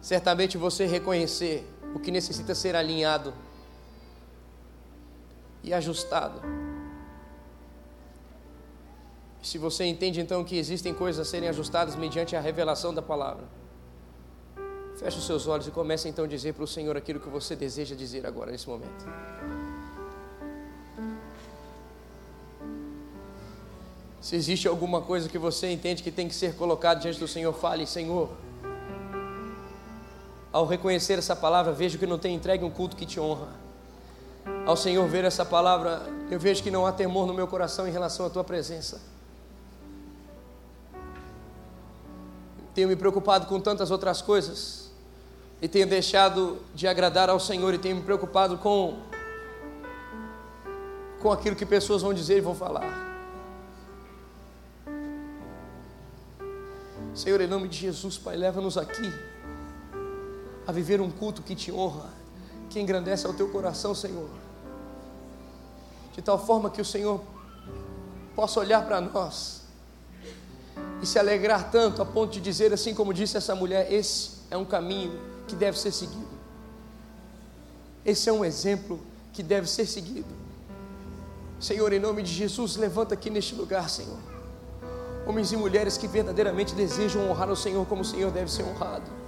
certamente 0.00 0.56
você 0.56 0.86
reconhecer 0.86 1.66
o 1.94 1.98
que 1.98 2.10
necessita 2.10 2.54
ser 2.54 2.76
alinhado 2.76 3.34
e 5.62 5.74
ajustado. 5.74 6.40
Se 9.42 9.58
você 9.58 9.84
entende 9.84 10.20
então 10.20 10.44
que 10.44 10.56
existem 10.58 10.92
coisas 10.92 11.26
a 11.26 11.30
serem 11.30 11.48
ajustadas 11.48 11.96
mediante 11.96 12.36
a 12.36 12.40
revelação 12.40 12.92
da 12.92 13.00
palavra, 13.02 13.44
feche 14.98 15.18
os 15.18 15.26
seus 15.26 15.46
olhos 15.46 15.66
e 15.66 15.70
comece 15.70 16.08
então 16.08 16.26
a 16.26 16.28
dizer 16.28 16.52
para 16.52 16.64
o 16.64 16.66
Senhor 16.66 16.96
aquilo 16.96 17.18
que 17.18 17.28
você 17.28 17.56
deseja 17.56 17.94
dizer 17.94 18.26
agora, 18.26 18.50
nesse 18.50 18.68
momento. 18.68 19.06
Se 24.20 24.36
existe 24.36 24.68
alguma 24.68 25.00
coisa 25.00 25.28
que 25.28 25.38
você 25.38 25.72
entende 25.72 26.02
que 26.02 26.10
tem 26.10 26.28
que 26.28 26.34
ser 26.34 26.54
colocado 26.54 27.00
diante 27.00 27.18
do 27.18 27.26
Senhor, 27.26 27.52
fale, 27.54 27.86
Senhor 27.86 28.28
ao 30.52 30.66
reconhecer 30.66 31.18
essa 31.18 31.36
palavra, 31.36 31.72
vejo 31.72 31.98
que 31.98 32.06
não 32.06 32.18
tem 32.18 32.34
entregue 32.34 32.64
um 32.64 32.70
culto 32.70 32.96
que 32.96 33.06
te 33.06 33.20
honra. 33.20 33.48
Ao 34.66 34.76
Senhor 34.76 35.06
ver 35.08 35.24
essa 35.24 35.44
palavra, 35.44 36.02
eu 36.30 36.38
vejo 36.38 36.62
que 36.62 36.70
não 36.70 36.86
há 36.86 36.92
temor 36.92 37.26
no 37.26 37.34
meu 37.34 37.46
coração 37.46 37.86
em 37.86 37.90
relação 37.90 38.26
à 38.26 38.30
tua 38.30 38.42
presença. 38.42 39.00
Tenho 42.74 42.88
me 42.88 42.96
preocupado 42.96 43.46
com 43.46 43.60
tantas 43.60 43.90
outras 43.90 44.22
coisas 44.22 44.90
e 45.60 45.68
tenho 45.68 45.86
deixado 45.86 46.58
de 46.74 46.88
agradar 46.88 47.28
ao 47.28 47.38
Senhor 47.38 47.72
e 47.74 47.78
tenho 47.78 47.96
me 47.96 48.02
preocupado 48.02 48.58
com 48.58 48.98
com 51.20 51.30
aquilo 51.30 51.54
que 51.54 51.66
pessoas 51.66 52.00
vão 52.00 52.14
dizer 52.14 52.38
e 52.38 52.40
vão 52.40 52.54
falar. 52.54 53.08
Senhor, 57.14 57.38
em 57.42 57.46
nome 57.46 57.68
de 57.68 57.76
Jesus, 57.76 58.16
Pai, 58.16 58.36
leva-nos 58.36 58.78
aqui 58.78 59.12
a 60.70 60.72
viver 60.72 61.00
um 61.00 61.10
culto 61.10 61.42
que 61.42 61.54
te 61.54 61.72
honra, 61.72 62.08
que 62.70 62.80
engrandece 62.80 63.26
ao 63.26 63.34
teu 63.34 63.48
coração, 63.48 63.92
Senhor. 63.92 64.28
De 66.14 66.22
tal 66.22 66.38
forma 66.38 66.70
que 66.70 66.80
o 66.80 66.84
Senhor 66.84 67.20
possa 68.36 68.60
olhar 68.60 68.86
para 68.86 69.00
nós 69.00 69.62
e 71.02 71.06
se 71.06 71.18
alegrar 71.18 71.70
tanto 71.72 72.00
a 72.00 72.06
ponto 72.06 72.32
de 72.32 72.40
dizer, 72.40 72.72
assim 72.72 72.94
como 72.94 73.12
disse 73.12 73.36
essa 73.36 73.54
mulher: 73.54 73.92
esse 73.92 74.30
é 74.48 74.56
um 74.56 74.64
caminho 74.64 75.20
que 75.48 75.56
deve 75.56 75.76
ser 75.76 75.90
seguido. 75.90 76.40
Esse 78.04 78.28
é 78.28 78.32
um 78.32 78.44
exemplo 78.44 79.00
que 79.32 79.42
deve 79.42 79.68
ser 79.68 79.86
seguido. 79.86 80.32
Senhor, 81.58 81.92
em 81.92 81.98
nome 81.98 82.22
de 82.22 82.32
Jesus, 82.32 82.76
levanta 82.76 83.14
aqui 83.14 83.28
neste 83.28 83.56
lugar, 83.56 83.90
Senhor. 83.90 84.18
Homens 85.26 85.50
e 85.50 85.56
mulheres 85.56 85.98
que 85.98 86.06
verdadeiramente 86.06 86.74
desejam 86.74 87.28
honrar 87.28 87.50
o 87.50 87.56
Senhor 87.56 87.84
como 87.86 88.02
o 88.02 88.04
Senhor 88.04 88.30
deve 88.30 88.50
ser 88.50 88.62
honrado. 88.62 89.19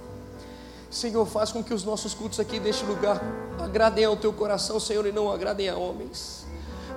Senhor, 0.95 1.25
faz 1.25 1.51
com 1.51 1.63
que 1.63 1.73
os 1.73 1.83
nossos 1.83 2.13
cultos 2.13 2.39
aqui 2.39 2.59
neste 2.59 2.85
lugar 2.85 3.21
agradem 3.59 4.05
ao 4.05 4.15
teu 4.15 4.31
coração, 4.31 4.79
Senhor, 4.79 5.05
e 5.05 5.11
não 5.11 5.31
agradem 5.31 5.69
a 5.69 5.75
homens. 5.75 6.45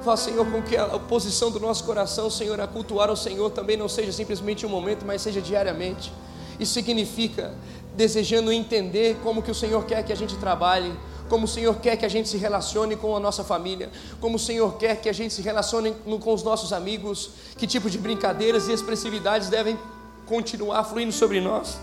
Faz, 0.03 0.20
Senhor, 0.20 0.47
com 0.51 0.62
que 0.62 0.76
a 0.76 0.99
posição 0.99 1.51
do 1.51 1.59
nosso 1.59 1.84
coração, 1.84 2.30
Senhor, 2.30 2.61
a 2.61 2.66
cultuar 2.66 3.09
ao 3.09 3.16
Senhor 3.16 3.51
também 3.51 3.76
não 3.76 3.88
seja 3.88 4.12
simplesmente 4.12 4.64
um 4.64 4.68
momento, 4.68 5.05
mas 5.05 5.22
seja 5.22 5.40
diariamente. 5.40 6.12
Isso 6.61 6.74
significa 6.74 7.55
desejando 7.97 8.53
entender 8.53 9.16
como 9.22 9.42
que 9.42 9.51
o 9.51 9.55
Senhor 9.55 9.84
quer 9.84 10.05
que 10.05 10.12
a 10.12 10.16
gente 10.16 10.36
trabalhe, 10.36 10.92
como 11.28 11.47
o 11.47 11.49
Senhor 11.49 11.74
quer 11.76 11.97
que 11.97 12.05
a 12.05 12.09
gente 12.09 12.28
se 12.28 12.36
relacione 12.36 12.94
com 12.94 13.16
a 13.16 13.20
nossa 13.20 13.42
família, 13.42 13.90
como 14.20 14.36
o 14.36 14.38
Senhor 14.38 14.76
quer 14.76 15.01
que 15.01 15.09
a 15.09 15.12
gente 15.12 15.34
se 15.34 15.42
relacione 15.42 15.92
com 16.05 16.32
os 16.32 16.42
nossos 16.42 16.72
amigos, 16.72 17.30
que 17.57 17.66
tipo 17.66 17.90
de 17.90 17.99
brincadeiras 17.99 18.68
e 18.68 18.72
expressividades 18.72 19.49
devem 19.49 19.78
continuar 20.26 20.84
fluindo 20.84 21.12
sobre 21.12 21.40
nós. 21.40 21.78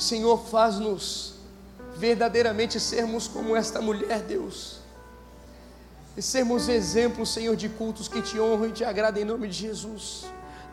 Senhor, 0.00 0.38
faz-nos 0.48 1.34
verdadeiramente 1.94 2.80
sermos 2.80 3.28
como 3.28 3.54
esta 3.54 3.82
mulher, 3.82 4.22
Deus. 4.22 4.80
E 6.16 6.22
sermos 6.22 6.70
exemplos, 6.70 7.28
Senhor, 7.28 7.54
de 7.54 7.68
cultos 7.68 8.08
que 8.08 8.22
te 8.22 8.40
honram 8.40 8.68
e 8.68 8.72
te 8.72 8.82
agradam 8.82 9.22
em 9.22 9.26
nome 9.26 9.46
de 9.48 9.54
Jesus. 9.54 10.24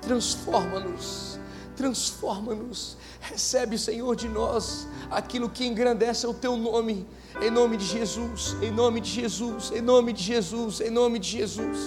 Transforma-nos, 0.01 1.37
transforma-nos. 1.75 2.95
Recebe, 3.19 3.77
Senhor, 3.77 4.15
de 4.15 4.29
nós 4.29 4.87
aquilo 5.11 5.49
que 5.49 5.65
engrandece 5.65 6.25
o 6.25 6.33
teu 6.33 6.55
nome, 6.55 7.05
em 7.41 7.51
nome 7.51 7.75
de 7.75 7.85
Jesus, 7.85 8.55
em 8.61 8.71
nome 8.71 9.01
de 9.01 9.09
Jesus, 9.09 9.71
em 9.71 9.81
nome 9.81 10.13
de 10.13 10.23
Jesus, 10.23 10.79
em 10.79 10.89
nome 10.89 11.19
de 11.19 11.27
Jesus. 11.27 11.79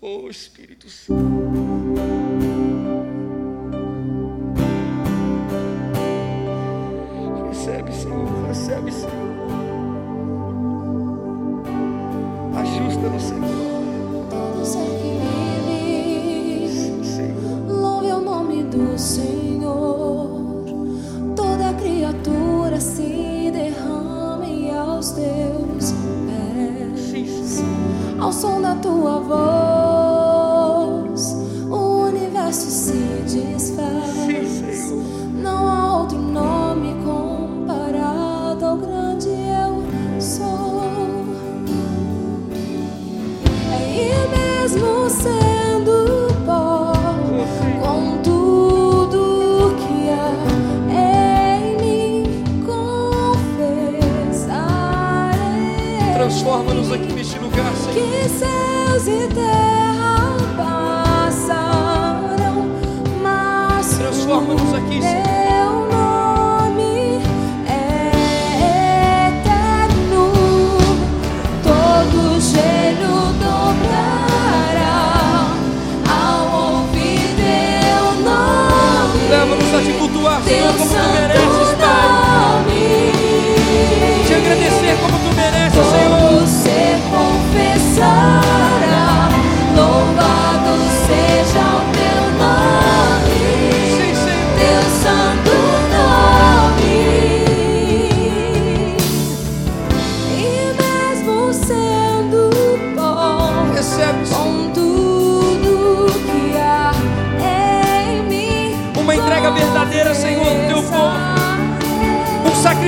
Oh 0.00 0.28
Espírito 0.28 0.90
Santo. 0.90 1.73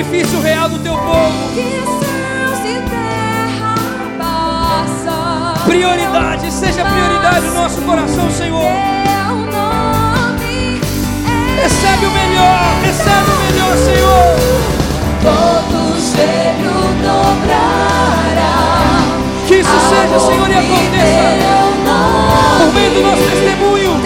Sacrifício 0.07 0.41
real 0.41 0.69
do 0.69 0.79
teu 0.79 0.93
povo. 0.93 1.51
Que 1.53 1.83
céus 1.85 2.61
e 2.65 2.79
terra 2.89 3.75
passam. 4.19 5.65
Prioridade, 5.65 6.53
seja 6.53 6.85
prioridade 6.85 7.47
no 7.47 7.55
nosso 7.55 7.81
coração, 7.83 8.31
Senhor. 8.31 8.63
É 8.63 8.97
Recebe 11.63 12.07
o 12.07 12.11
melhor, 12.11 12.61
recebe 12.83 13.31
o 13.31 13.37
melhor, 13.41 13.77
Senhor. 13.77 14.37
todo 15.23 15.99
joelho 15.99 16.77
dobrará. 17.03 18.55
Que 19.49 19.55
isso 19.57 19.79
seja, 19.89 20.21
Senhor, 20.21 20.49
e 20.49 20.55
aconteça 20.55 21.57
por 22.59 22.73
meio 22.75 22.91
do 22.95 23.03
nosso 23.03 23.23
testemunho, 23.23 24.01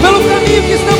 pelo 0.00 0.20
caminho 0.28 0.62
que 0.62 0.72
estamos 0.72 0.99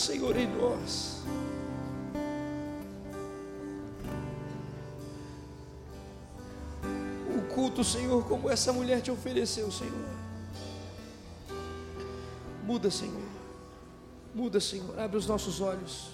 Senhor, 0.00 0.36
em 0.36 0.46
nós. 0.46 1.22
O 7.36 7.42
culto, 7.54 7.84
Senhor, 7.84 8.24
como 8.26 8.48
essa 8.48 8.72
mulher 8.72 9.00
te 9.02 9.10
ofereceu, 9.10 9.70
Senhor. 9.70 10.08
Muda, 12.64 12.90
Senhor. 12.90 13.28
Muda, 14.34 14.60
Senhor. 14.60 14.98
Abre 14.98 15.16
os 15.16 15.26
nossos 15.26 15.60
olhos. 15.60 16.10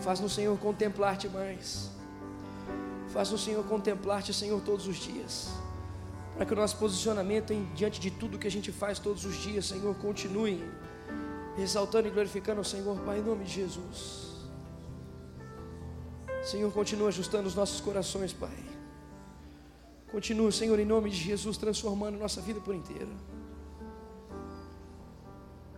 Faz 0.00 0.18
no 0.18 0.28
Senhor 0.28 0.58
contemplar-te 0.58 1.28
mais. 1.28 1.90
Faz 3.12 3.30
o 3.30 3.38
Senhor 3.38 3.64
contemplar-te, 3.64 4.32
Senhor, 4.34 4.60
todos 4.62 4.86
os 4.86 4.96
dias. 4.96 5.50
para 6.34 6.46
que 6.46 6.52
o 6.54 6.56
nosso 6.56 6.76
posicionamento 6.78 7.52
em, 7.52 7.64
diante 7.74 8.00
de 8.00 8.10
tudo 8.10 8.38
que 8.38 8.46
a 8.46 8.50
gente 8.50 8.72
faz 8.72 8.98
todos 8.98 9.24
os 9.24 9.36
dias, 9.36 9.66
Senhor, 9.66 9.94
continue 9.96 10.64
exaltando 11.58 12.08
e 12.08 12.10
glorificando 12.10 12.60
o 12.60 12.64
Senhor, 12.64 12.98
Pai, 13.00 13.18
em 13.18 13.22
nome 13.22 13.44
de 13.44 13.52
Jesus. 13.52 14.32
Senhor, 16.42 16.72
continua 16.72 17.08
ajustando 17.08 17.46
os 17.46 17.54
nossos 17.54 17.80
corações, 17.80 18.32
Pai. 18.32 18.56
Continua, 20.10 20.50
Senhor, 20.52 20.78
em 20.78 20.84
nome 20.84 21.08
de 21.10 21.16
Jesus, 21.16 21.56
transformando 21.56 22.18
nossa 22.18 22.40
vida 22.40 22.60
por 22.60 22.74
inteira. 22.74 23.08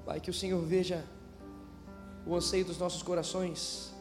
Pai, 0.05 0.21
que 0.21 0.31
o 0.31 0.35
Senhor 0.35 0.61
veja 0.63 1.05
o 2.27 2.35
anseio 2.35 2.65
dos 2.65 2.79
nossos 2.79 3.03
corações 3.03 3.95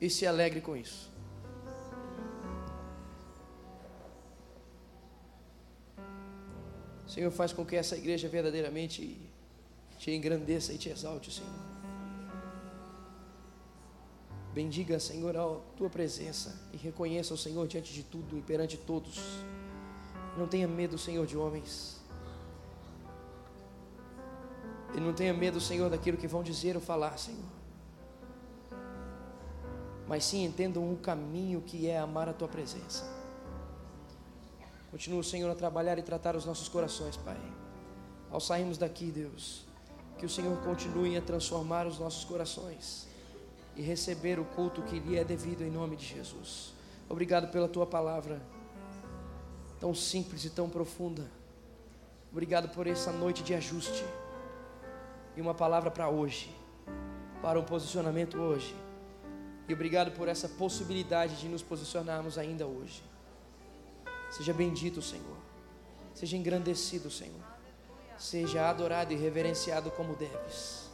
e 0.00 0.10
se 0.10 0.26
alegre 0.26 0.60
com 0.60 0.76
isso. 0.76 1.13
Senhor, 7.14 7.30
faz 7.30 7.52
com 7.52 7.64
que 7.64 7.76
essa 7.76 7.96
igreja 7.96 8.28
verdadeiramente 8.28 9.16
te 10.00 10.10
engrandeça 10.10 10.72
e 10.72 10.78
te 10.78 10.88
exalte, 10.88 11.32
Senhor. 11.32 11.52
Bendiga, 14.52 14.98
Senhor, 14.98 15.36
a 15.36 15.60
tua 15.76 15.88
presença 15.88 16.60
e 16.72 16.76
reconheça 16.76 17.32
o 17.32 17.38
Senhor 17.38 17.68
diante 17.68 17.94
de 17.94 18.02
tudo 18.02 18.36
e 18.36 18.42
perante 18.42 18.76
todos. 18.76 19.20
Não 20.36 20.48
tenha 20.48 20.66
medo, 20.66 20.98
Senhor, 20.98 21.24
de 21.24 21.36
homens. 21.36 22.00
E 24.96 25.00
não 25.00 25.12
tenha 25.12 25.32
medo, 25.32 25.60
Senhor, 25.60 25.88
daquilo 25.88 26.18
que 26.18 26.26
vão 26.26 26.42
dizer 26.42 26.74
ou 26.74 26.82
falar, 26.82 27.16
Senhor. 27.16 27.44
Mas 30.08 30.24
sim 30.24 30.44
entendam 30.44 30.92
o 30.92 30.96
caminho 30.96 31.60
que 31.60 31.86
é 31.86 31.96
amar 31.96 32.28
a 32.28 32.32
tua 32.32 32.48
presença. 32.48 33.13
Continua, 34.94 35.24
Senhor, 35.24 35.50
a 35.50 35.56
trabalhar 35.56 35.98
e 35.98 36.02
tratar 36.02 36.36
os 36.36 36.44
nossos 36.44 36.68
corações, 36.68 37.16
Pai. 37.16 37.36
Ao 38.30 38.38
sairmos 38.38 38.78
daqui, 38.78 39.10
Deus, 39.10 39.64
que 40.16 40.24
o 40.24 40.28
Senhor 40.28 40.56
continue 40.58 41.16
a 41.16 41.20
transformar 41.20 41.84
os 41.84 41.98
nossos 41.98 42.24
corações 42.24 43.08
e 43.74 43.82
receber 43.82 44.38
o 44.38 44.44
culto 44.44 44.82
que 44.82 45.00
lhe 45.00 45.18
é 45.18 45.24
devido 45.24 45.62
em 45.62 45.68
nome 45.68 45.96
de 45.96 46.06
Jesus. 46.06 46.72
Obrigado 47.08 47.50
pela 47.50 47.66
tua 47.66 47.84
palavra, 47.84 48.40
tão 49.80 49.92
simples 49.92 50.44
e 50.44 50.50
tão 50.50 50.70
profunda. 50.70 51.28
Obrigado 52.30 52.68
por 52.68 52.86
essa 52.86 53.10
noite 53.10 53.42
de 53.42 53.52
ajuste 53.52 54.04
e 55.36 55.40
uma 55.40 55.54
palavra 55.54 55.90
para 55.90 56.08
hoje, 56.08 56.54
para 57.42 57.58
um 57.58 57.64
posicionamento 57.64 58.38
hoje. 58.38 58.72
E 59.68 59.74
obrigado 59.74 60.12
por 60.12 60.28
essa 60.28 60.48
possibilidade 60.48 61.34
de 61.40 61.48
nos 61.48 61.62
posicionarmos 61.62 62.38
ainda 62.38 62.64
hoje. 62.64 63.02
Seja 64.36 64.52
bendito, 64.52 65.00
Senhor. 65.00 65.36
Seja 66.12 66.36
engrandecido, 66.36 67.08
Senhor. 67.08 67.44
Seja 68.18 68.68
adorado 68.68 69.12
e 69.12 69.16
reverenciado 69.16 69.92
como 69.92 70.16
deves. 70.16 70.90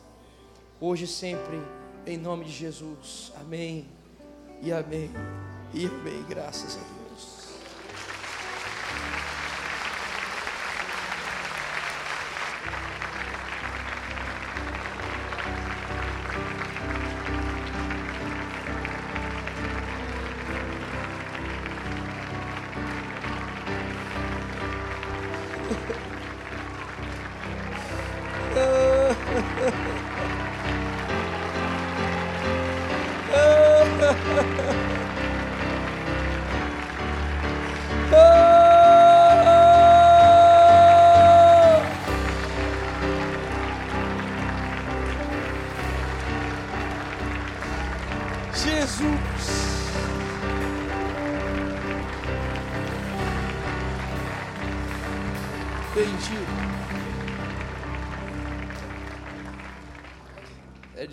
Hoje 0.78 1.04
e 1.04 1.08
sempre, 1.08 1.58
em 2.06 2.18
nome 2.18 2.44
de 2.44 2.52
Jesus. 2.52 3.32
Amém. 3.40 3.88
E 4.60 4.70
amém. 4.70 5.10
E 5.72 5.86
amém. 5.86 6.22
Graças 6.28 6.76
a 6.76 6.80
Deus. 6.80 6.99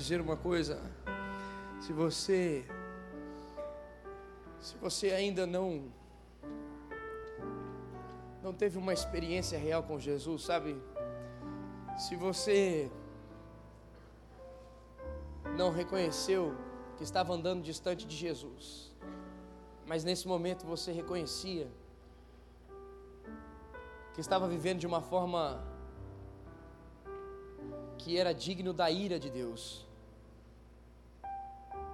Dizer 0.07 0.21
uma 0.21 0.37
coisa. 0.37 0.79
Se 1.81 1.91
você 1.91 2.65
se 4.61 4.77
você 4.77 5.07
ainda 5.11 5.45
não 5.45 5.91
não 8.41 8.53
teve 8.53 8.77
uma 8.77 8.93
experiência 8.93 9.59
real 9.59 9.83
com 9.83 9.99
Jesus, 9.99 10.43
sabe? 10.43 10.81
Se 11.97 12.15
você 12.15 12.89
não 15.57 15.71
reconheceu 15.71 16.55
que 16.95 17.03
estava 17.03 17.33
andando 17.33 17.61
distante 17.61 18.07
de 18.07 18.15
Jesus, 18.15 18.93
mas 19.85 20.05
nesse 20.05 20.25
momento 20.25 20.65
você 20.65 20.93
reconhecia 20.93 21.67
que 24.13 24.21
estava 24.21 24.47
vivendo 24.47 24.79
de 24.79 24.87
uma 24.87 25.01
forma 25.01 25.61
que 27.97 28.17
era 28.17 28.33
digno 28.33 28.71
da 28.71 28.89
ira 28.89 29.19
de 29.19 29.29
Deus 29.29 29.86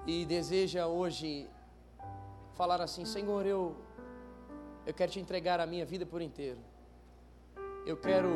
e 0.06 0.26
deseja 0.26 0.88
hoje 0.88 1.50
falar 2.54 2.82
assim: 2.82 3.06
Senhor, 3.06 3.46
eu, 3.46 3.76
eu 4.86 4.94
quero 4.94 5.12
te 5.12 5.20
entregar 5.20 5.60
a 5.60 5.66
minha 5.66 5.86
vida 5.86 6.06
por 6.06 6.22
inteiro. 6.22 6.60
Eu 7.86 7.98
quero 7.98 8.30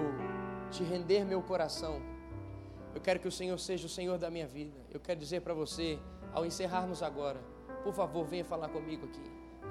te 0.72 0.84
render 0.84 1.26
meu 1.26 1.42
coração. 1.42 2.02
Eu 2.94 3.02
quero 3.02 3.20
que 3.20 3.28
o 3.28 3.32
Senhor 3.32 3.58
seja 3.60 3.86
o 3.86 3.90
Senhor 3.90 4.18
da 4.18 4.30
minha 4.30 4.48
vida. 4.48 4.78
Eu 4.92 5.00
quero 5.00 5.20
dizer 5.20 5.42
para 5.42 5.54
você, 5.54 6.00
ao 6.34 6.46
encerrarmos 6.46 7.04
agora, 7.04 7.40
por 7.84 7.94
favor, 7.94 8.26
venha 8.26 8.44
falar 8.44 8.70
comigo 8.70 9.06
aqui. 9.06 9.22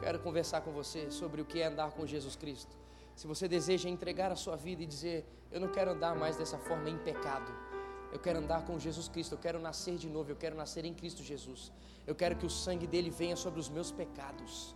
Quero 0.01 0.20
conversar 0.20 0.61
com 0.61 0.72
você 0.72 1.11
sobre 1.11 1.40
o 1.40 1.44
que 1.44 1.61
é 1.61 1.66
andar 1.66 1.90
com 1.90 2.07
Jesus 2.07 2.36
Cristo. 2.36 2.76
Se 3.14 3.26
você 3.26 3.49
deseja 3.49 3.88
entregar 3.88 4.30
a 4.30 4.36
sua 4.36 4.57
vida 4.57 4.82
e 4.82 4.86
dizer, 4.86 5.26
eu 5.51 5.61
não 5.61 5.68
quero 5.68 5.90
andar 5.90 6.14
mais 6.14 6.36
dessa 6.36 6.59
forma 6.59 6.88
em 6.88 6.99
pecado. 6.99 7.51
Eu 8.17 8.21
quero 8.27 8.39
andar 8.39 8.64
com 8.64 8.79
Jesus 8.79 9.09
Cristo, 9.09 9.33
eu 9.35 9.39
quero 9.39 9.59
nascer 9.61 9.97
de 9.99 10.09
novo, 10.09 10.31
eu 10.31 10.37
quero 10.37 10.57
nascer 10.57 10.87
em 10.87 10.95
Cristo 10.95 11.23
Jesus. 11.23 11.71
Eu 12.07 12.14
quero 12.14 12.35
que 12.35 12.47
o 12.47 12.51
sangue 12.51 12.87
dele 12.87 13.11
venha 13.11 13.37
sobre 13.37 13.61
os 13.61 13.69
meus 13.69 13.91
pecados 13.93 14.75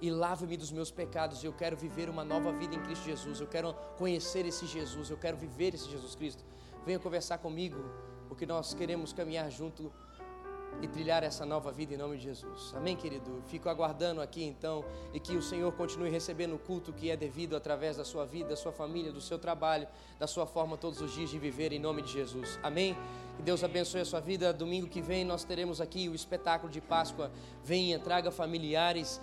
e 0.00 0.10
lave-me 0.10 0.56
dos 0.56 0.72
meus 0.72 0.90
pecados. 0.90 1.44
Eu 1.44 1.52
quero 1.52 1.76
viver 1.76 2.10
uma 2.10 2.24
nova 2.24 2.50
vida 2.52 2.74
em 2.74 2.82
Cristo 2.82 3.04
Jesus. 3.04 3.38
Eu 3.40 3.46
quero 3.46 3.72
conhecer 3.96 4.44
esse 4.46 4.66
Jesus, 4.66 5.10
eu 5.10 5.16
quero 5.16 5.36
viver 5.36 5.76
esse 5.76 5.88
Jesus 5.88 6.16
Cristo. 6.16 6.42
Venha 6.84 6.98
conversar 6.98 7.38
comigo, 7.38 7.78
porque 8.28 8.44
nós 8.44 8.74
queremos 8.74 9.12
caminhar 9.12 9.48
junto 9.48 9.92
e 10.80 10.88
trilhar 10.88 11.22
essa 11.22 11.44
nova 11.44 11.70
vida 11.70 11.94
em 11.94 11.96
nome 11.96 12.16
de 12.16 12.24
Jesus. 12.24 12.72
Amém, 12.74 12.96
querido? 12.96 13.42
Fico 13.46 13.68
aguardando 13.68 14.20
aqui 14.20 14.42
então 14.42 14.84
e 15.12 15.20
que 15.20 15.36
o 15.36 15.42
Senhor 15.42 15.70
continue 15.72 16.10
recebendo 16.10 16.54
o 16.54 16.58
culto 16.58 16.92
que 16.92 17.10
é 17.10 17.16
devido 17.16 17.54
através 17.54 17.96
da 17.96 18.04
sua 18.04 18.24
vida, 18.24 18.50
da 18.50 18.56
sua 18.56 18.72
família, 18.72 19.12
do 19.12 19.20
seu 19.20 19.38
trabalho, 19.38 19.86
da 20.18 20.26
sua 20.26 20.46
forma 20.46 20.76
todos 20.76 21.00
os 21.00 21.12
dias 21.12 21.30
de 21.30 21.38
viver 21.38 21.72
em 21.72 21.78
nome 21.78 22.02
de 22.02 22.12
Jesus. 22.12 22.58
Amém? 22.62 22.96
Que 23.36 23.42
Deus 23.42 23.62
abençoe 23.62 24.00
a 24.00 24.04
sua 24.04 24.20
vida. 24.20 24.52
Domingo 24.52 24.88
que 24.88 25.00
vem 25.00 25.24
nós 25.24 25.44
teremos 25.44 25.80
aqui 25.80 26.08
o 26.08 26.14
espetáculo 26.14 26.70
de 26.70 26.80
Páscoa. 26.80 27.30
Venha, 27.64 27.98
traga 27.98 28.30
familiares, 28.30 29.20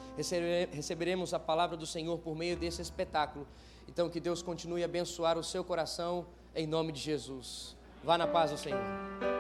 receberemos 0.71 1.33
a 1.33 1.39
palavra 1.39 1.75
do 1.75 1.85
Senhor 1.85 2.17
por 2.19 2.35
meio 2.35 2.55
desse 2.55 2.81
espetáculo. 2.81 3.47
Então 3.87 4.09
que 4.09 4.19
Deus 4.19 4.41
continue 4.41 4.83
a 4.83 4.85
abençoar 4.85 5.37
o 5.37 5.43
seu 5.43 5.63
coração 5.63 6.25
em 6.55 6.67
nome 6.67 6.91
de 6.91 6.99
Jesus. 6.99 7.75
Vá 8.03 8.17
na 8.17 8.27
paz 8.27 8.51
do 8.51 8.57
Senhor. 8.57 9.38